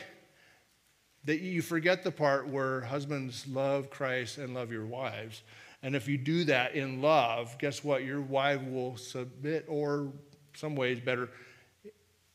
[1.24, 5.42] that you forget the part where husbands love Christ and love your wives.
[5.82, 8.04] And if you do that in love, guess what?
[8.04, 10.12] Your wife will submit, or
[10.54, 11.28] some ways better,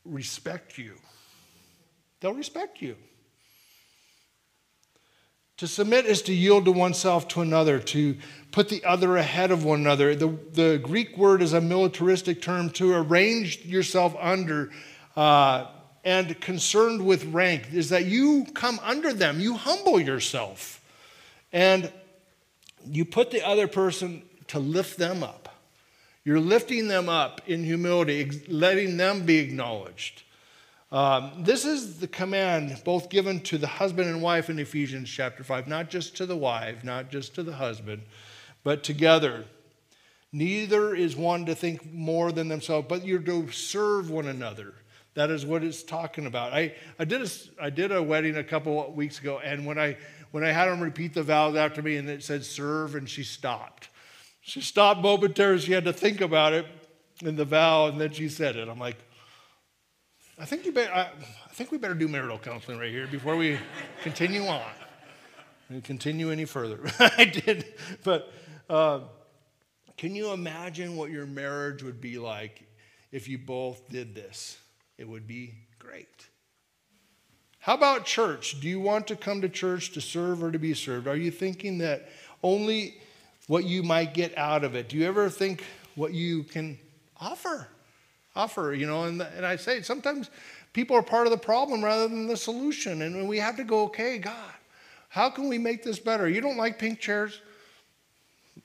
[0.06, 0.96] respect you.
[2.20, 2.96] They'll respect you.
[5.58, 8.16] To submit is to yield to oneself to another, to
[8.52, 10.16] put the other ahead of one another.
[10.16, 14.72] The, the Greek word is a militaristic term to arrange yourself under
[15.16, 15.66] uh,
[16.04, 20.80] and concerned with rank, is that you come under them, you humble yourself,
[21.52, 21.92] and
[22.86, 25.56] you put the other person to lift them up.
[26.24, 30.24] You're lifting them up in humility, letting them be acknowledged.
[30.90, 35.44] Um, this is the command both given to the husband and wife in Ephesians chapter
[35.44, 38.04] 5, not just to the wife, not just to the husband,
[38.64, 39.46] but together.
[40.32, 44.74] Neither is one to think more than themselves, but you're to serve one another.
[45.14, 46.54] That is what it's talking about.
[46.54, 47.30] I, I, did a,
[47.62, 49.98] I did a wedding a couple weeks ago, and when I,
[50.32, 53.24] when I had them repeat the vows after me and it said serve, and she
[53.24, 53.90] stopped.
[54.42, 55.60] She stopped momentarily.
[55.60, 56.66] She had to think about it
[57.22, 58.70] in the vow, and then she said it.
[58.70, 58.98] I'm like,
[60.40, 63.36] I think you better, I, I think we better do marital counseling right here before
[63.36, 63.58] we
[64.04, 64.62] continue on.
[65.70, 66.80] And continue any further.
[67.00, 67.66] I did,
[68.04, 68.32] but
[68.70, 69.00] uh,
[69.98, 72.64] can you imagine what your marriage would be like
[73.12, 74.58] if you both did this?
[74.98, 76.30] It would be great.
[77.60, 78.62] How about church?
[78.62, 81.08] Do you want to come to church to serve or to be served?
[81.08, 82.10] Are you thinking that
[82.44, 82.96] only
[83.48, 84.88] what you might get out of it?
[84.88, 85.64] Do you ever think
[85.96, 86.78] what you can
[87.20, 87.68] offer?
[88.38, 89.04] Offer, you know.
[89.06, 90.30] And, and I say sometimes
[90.74, 93.02] people are part of the problem rather than the solution.
[93.02, 94.54] And we have to go, okay, God,
[95.10, 96.30] how can we make this better?
[96.30, 97.42] You don't like pink chairs?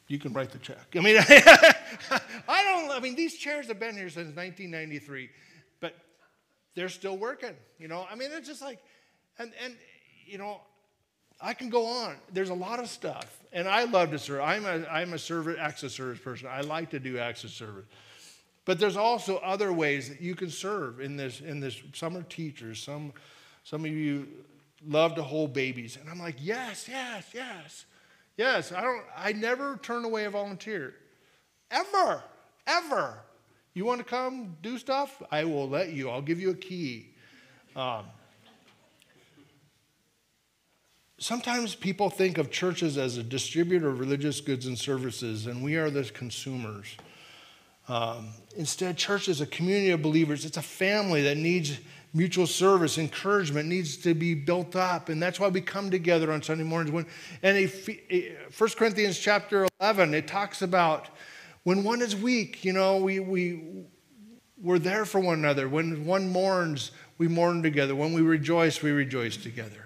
[0.09, 0.95] You can write the check.
[0.95, 5.31] I mean, I don't, I mean, these chairs have been here since 1993,
[5.81, 5.95] but
[6.75, 8.07] they're still working, you know.
[8.11, 8.79] I mean, it's just like,
[9.39, 9.75] and, and,
[10.27, 10.61] you know,
[11.41, 12.17] I can go on.
[12.33, 13.41] There's a lot of stuff.
[13.53, 14.43] And I love to serve.
[14.43, 16.49] I'm a, I'm a server, access service person.
[16.51, 17.85] I like to do access service.
[18.65, 21.41] But there's also other ways that you can serve in this.
[21.41, 22.81] In this, some are teachers.
[22.81, 23.13] Some,
[23.65, 24.29] some of you
[24.87, 27.87] love to hold babies, and I'm like, yes, yes, yes,
[28.37, 28.73] yes.
[28.73, 29.03] I don't.
[29.17, 30.95] I never turn away a volunteer,
[31.71, 32.23] ever,
[32.67, 33.19] ever.
[33.75, 35.23] You want to come do stuff?
[35.31, 36.11] I will let you.
[36.11, 37.09] I'll give you a key.
[37.75, 38.05] Um,
[41.19, 45.77] sometimes people think of churches as a distributor of religious goods and services, and we
[45.77, 46.97] are the consumers.
[47.89, 50.45] Um, instead, church is a community of believers.
[50.45, 51.79] It's a family that needs
[52.15, 56.43] mutual service, encouragement needs to be built up, and that's why we come together on
[56.43, 56.93] Sunday mornings.
[56.93, 57.07] When
[57.43, 57.89] and if,
[58.59, 61.09] 1 Corinthians chapter 11, it talks about
[61.65, 63.85] when one is weak, you know, we we
[64.61, 65.69] we're there for one another.
[65.69, 67.97] When one mourns, we mourn together.
[67.97, 69.82] When we rejoice, we rejoice together.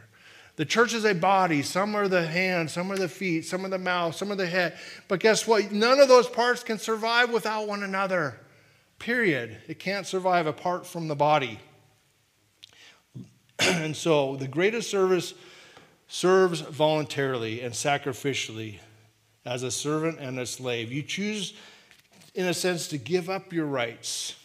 [0.57, 1.63] The church is a body.
[1.63, 4.47] Some are the hands, some are the feet, some are the mouth, some are the
[4.47, 4.77] head.
[5.07, 5.71] But guess what?
[5.71, 8.41] None of those parts can survive without one another.
[8.99, 9.59] Period.
[9.69, 11.61] It can't survive apart from the body.
[13.59, 15.35] and so the greatest service
[16.09, 18.79] serves voluntarily and sacrificially
[19.45, 20.91] as a servant and a slave.
[20.91, 21.53] You choose,
[22.35, 24.37] in a sense, to give up your rights.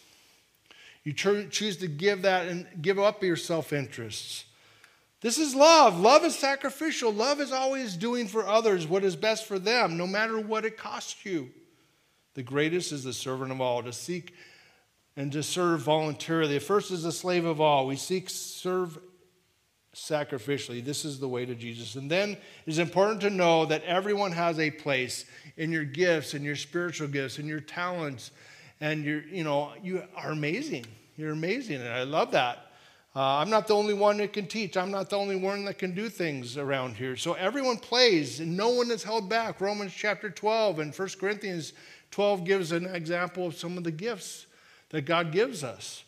[1.04, 4.44] You choose to give that and give up your self interests.
[5.22, 5.98] This is love.
[5.98, 7.12] Love is sacrificial.
[7.12, 10.76] Love is always doing for others what is best for them, no matter what it
[10.76, 11.50] costs you.
[12.34, 14.34] The greatest is the servant of all, to seek
[15.16, 16.54] and to serve voluntarily.
[16.54, 17.86] The first is the slave of all.
[17.86, 18.98] We seek serve
[19.94, 20.84] sacrificially.
[20.84, 21.94] This is the way to Jesus.
[21.94, 25.24] And then it's important to know that everyone has a place
[25.56, 28.30] in your gifts and your spiritual gifts and your talents
[28.80, 30.86] and your you know, you are amazing.
[31.16, 32.71] You're amazing and I love that.
[33.14, 34.76] Uh, I'm not the only one that can teach.
[34.76, 37.14] I'm not the only one that can do things around here.
[37.14, 39.60] So everyone plays, and no one is held back.
[39.60, 41.74] Romans chapter 12 and 1 Corinthians
[42.10, 44.46] 12 gives an example of some of the gifts
[44.88, 46.04] that God gives us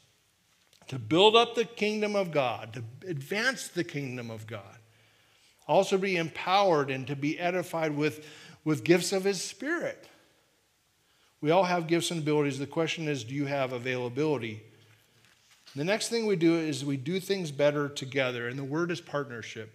[0.88, 4.78] to build up the kingdom of God, to advance the kingdom of God.
[5.66, 8.26] Also, be empowered and to be edified with,
[8.64, 10.08] with gifts of His Spirit.
[11.42, 12.58] We all have gifts and abilities.
[12.58, 14.62] The question is do you have availability
[15.76, 19.00] The next thing we do is we do things better together, and the word is
[19.00, 19.72] partnership.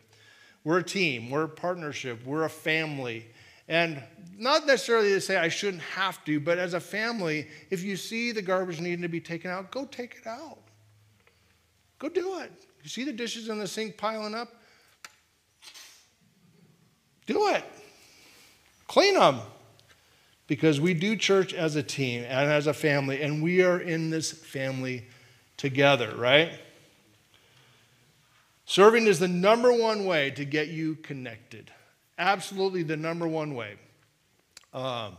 [0.63, 3.27] We're a team, we're a partnership, we're a family.
[3.67, 4.01] And
[4.37, 8.31] not necessarily to say I shouldn't have to, but as a family, if you see
[8.31, 10.59] the garbage needing to be taken out, go take it out.
[11.99, 12.51] Go do it.
[12.81, 14.53] You see the dishes in the sink piling up?
[17.25, 17.63] Do it.
[18.87, 19.39] Clean them.
[20.47, 24.09] Because we do church as a team and as a family, and we are in
[24.09, 25.05] this family
[25.59, 26.51] together, right?
[28.65, 31.69] Serving is the number one way to get you connected.
[32.17, 33.75] Absolutely the number one way.
[34.73, 35.17] Um,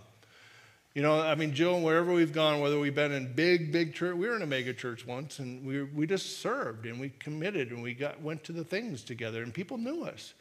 [0.94, 4.16] you know, I mean, Jill, wherever we've gone, whether we've been in big, big church,
[4.16, 7.70] we were in a mega church once, and we, we just served and we committed
[7.70, 10.32] and we got, went to the things together, and people knew us.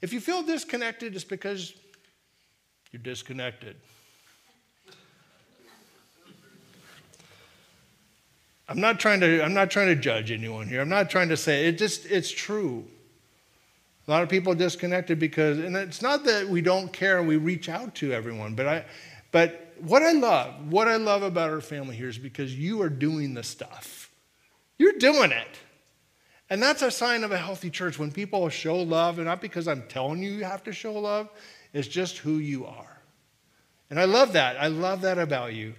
[0.00, 1.74] If you feel disconnected, it's because
[2.92, 3.76] you're disconnected.
[8.68, 10.80] I'm not trying to, I'm not trying to judge anyone here.
[10.80, 12.84] I'm not trying to say it just it's true.
[14.06, 17.36] A lot of people disconnected because, and it's not that we don't care and we
[17.36, 18.84] reach out to everyone, but I,
[19.32, 22.88] but what I love, what I love about our family here is because you are
[22.88, 24.10] doing the stuff.
[24.78, 25.48] You're doing it.
[26.50, 29.68] And that's a sign of a healthy church when people show love, and not because
[29.68, 31.28] I'm telling you you have to show love,
[31.74, 32.98] it's just who you are.
[33.90, 34.56] And I love that.
[34.58, 35.74] I love that about you.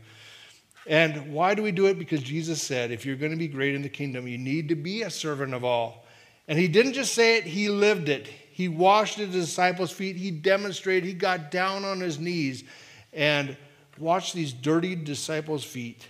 [0.87, 1.99] And why do we do it?
[1.99, 4.75] Because Jesus said, if you're going to be great in the kingdom, you need to
[4.75, 6.05] be a servant of all.
[6.47, 8.27] And he didn't just say it, he lived it.
[8.27, 12.63] He washed his disciples' feet, he demonstrated, he got down on his knees
[13.13, 13.55] and
[13.97, 16.07] washed these dirty disciples' feet.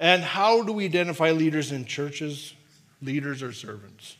[0.00, 2.54] And how do we identify leaders in churches?
[3.02, 4.16] Leaders or servants.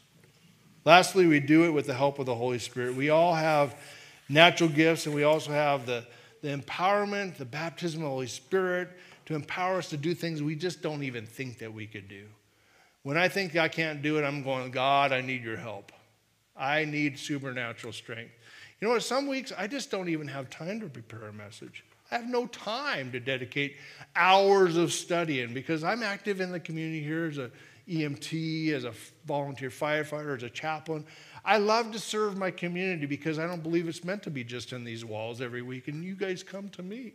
[0.84, 2.95] Lastly, we do it with the help of the Holy Spirit.
[2.95, 3.76] We all have
[4.28, 6.05] natural gifts, and we also have the
[6.43, 8.90] the empowerment, the baptism of the Holy Spirit
[9.26, 12.24] to empower us to do things we just don't even think that we could do.
[13.05, 15.93] When I think I can't do it, I'm going, God, I need your help.
[16.57, 18.32] I need supernatural strength.
[18.80, 19.03] You know what?
[19.03, 21.84] Some weeks I just don't even have time to prepare a message.
[22.11, 23.76] I have no time to dedicate
[24.14, 27.51] hours of studying because I'm active in the community here as a
[27.88, 28.93] EMT, as a
[29.26, 31.05] volunteer firefighter, as a chaplain.
[31.45, 34.72] I love to serve my community because I don't believe it's meant to be just
[34.72, 35.88] in these walls every week.
[35.88, 37.14] And you guys come to me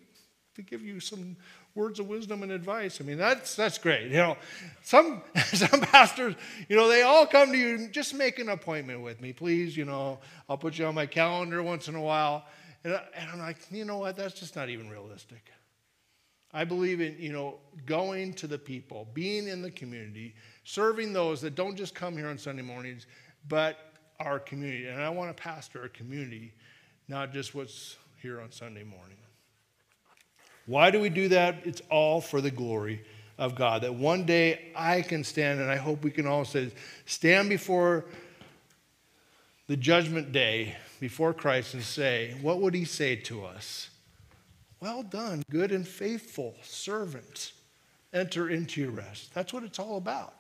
[0.56, 1.38] to give you some
[1.76, 3.00] words of wisdom and advice.
[3.00, 4.12] I mean, that's that's great.
[4.12, 4.38] You know,
[4.84, 6.36] some some pastors,
[6.68, 7.88] you know, they all come to you.
[7.88, 9.78] Just make an appointment with me, please.
[9.78, 10.20] You know,
[10.50, 12.46] I'll put you on my calendar once in a while.
[12.84, 14.18] And, I, and I'm like, you know what?
[14.18, 15.52] That's just not even realistic.
[16.52, 21.40] I believe in you know going to the people, being in the community, serving those
[21.42, 23.06] that don't just come here on Sunday mornings,
[23.48, 23.78] but
[24.20, 24.88] our community.
[24.88, 26.54] And I want to pastor our community,
[27.08, 29.18] not just what's here on Sunday morning.
[30.66, 31.66] Why do we do that?
[31.66, 33.04] It's all for the glory
[33.38, 33.84] of God.
[33.84, 36.72] That one day I can stand, and I hope we can all say,
[37.06, 38.06] stand before
[39.68, 43.90] the judgment day, before Christ, and say, What would he say to us?
[44.80, 47.54] Well done, good and faithful servant.
[48.14, 49.34] Enter into your rest.
[49.34, 50.34] That's what it's all about.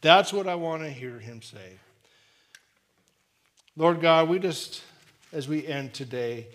[0.00, 1.78] That's what I want to hear him say.
[3.76, 4.82] Lord God, we just,
[5.32, 6.46] as we end today,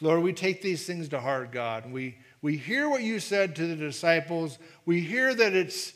[0.00, 1.90] Lord, we take these things to heart, God.
[1.90, 4.58] We, we hear what you said to the disciples.
[4.86, 5.92] We hear that it's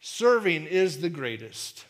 [0.00, 1.84] serving is the greatest.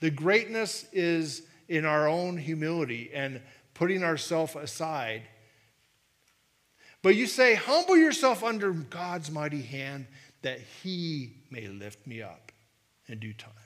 [0.00, 3.40] The greatness is in our own humility and
[3.72, 5.22] putting ourselves aside.
[7.02, 10.06] But you say, humble yourself under God's mighty hand
[10.42, 12.52] that he may lift me up
[13.08, 13.65] in due time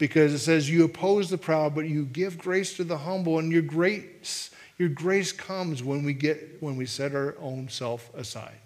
[0.00, 3.52] because it says you oppose the proud but you give grace to the humble and
[3.52, 8.56] your grace your grace comes when we get when we set our own self aside.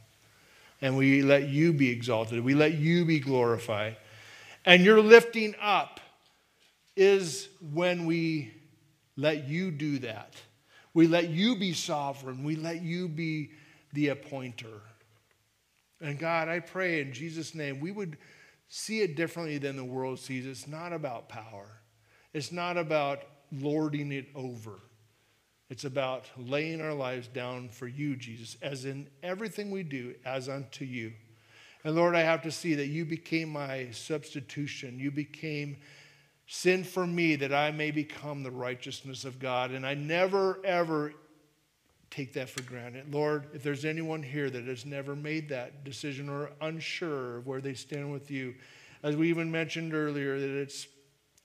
[0.80, 2.38] And we let you be exalted.
[2.44, 3.96] We let you be glorified.
[4.64, 5.98] And your lifting up
[6.94, 8.52] is when we
[9.16, 10.34] let you do that.
[10.92, 12.44] We let you be sovereign.
[12.44, 13.50] We let you be
[13.92, 14.82] the appointer.
[16.00, 18.18] And god i pray in jesus name we would
[18.68, 20.46] see it differently than the world sees.
[20.46, 21.80] It's not about power,
[22.32, 24.80] it's not about lording it over.
[25.70, 30.48] It's about laying our lives down for you, Jesus, as in everything we do, as
[30.48, 31.14] unto you.
[31.84, 34.98] And Lord, I have to see that you became my substitution.
[34.98, 35.78] You became
[36.46, 39.70] sin for me that I may become the righteousness of God.
[39.70, 41.14] And I never, ever
[42.14, 43.12] take that for granted.
[43.12, 47.60] Lord, if there's anyone here that has never made that decision or unsure of where
[47.60, 48.54] they stand with you,
[49.02, 50.86] as we even mentioned earlier, that it's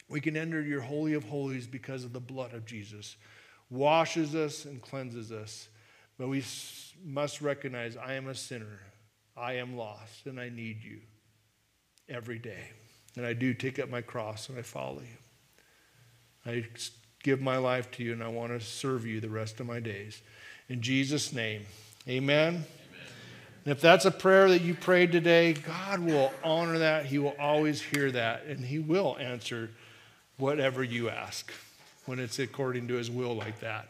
[0.10, 3.16] we can enter your holy of holies because of the blood of Jesus,
[3.70, 5.70] washes us and cleanses us.
[6.18, 6.44] But we
[7.04, 8.80] must recognize I am a sinner.
[9.38, 11.00] I am lost and I need you
[12.10, 12.72] every day.
[13.16, 16.52] And I do take up my cross and I follow you.
[16.52, 16.66] I
[17.24, 19.80] give my life to you and I want to serve you the rest of my
[19.80, 20.22] days.
[20.70, 21.66] In Jesus' name,
[22.08, 22.64] amen.
[23.66, 27.08] And if that's a prayer that you prayed today, God will honor that.
[27.08, 29.72] He will always hear that, and He will answer
[30.38, 31.52] whatever you ask
[32.06, 33.90] when it's according to His will, like that.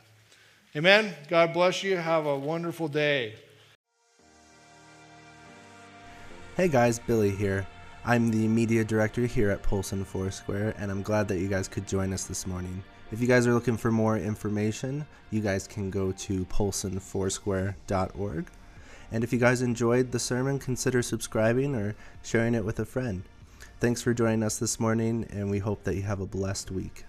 [0.75, 1.13] Amen.
[1.27, 1.97] God bless you.
[1.97, 3.35] Have a wonderful day.
[6.55, 7.67] Hey guys, Billy here.
[8.05, 11.87] I'm the media director here at Polson Foursquare, and I'm glad that you guys could
[11.87, 12.81] join us this morning.
[13.11, 18.47] If you guys are looking for more information, you guys can go to polsonfoursquare.org.
[19.11, 23.23] And if you guys enjoyed the sermon, consider subscribing or sharing it with a friend.
[23.79, 27.05] Thanks for joining us this morning, and we hope that you have a blessed week.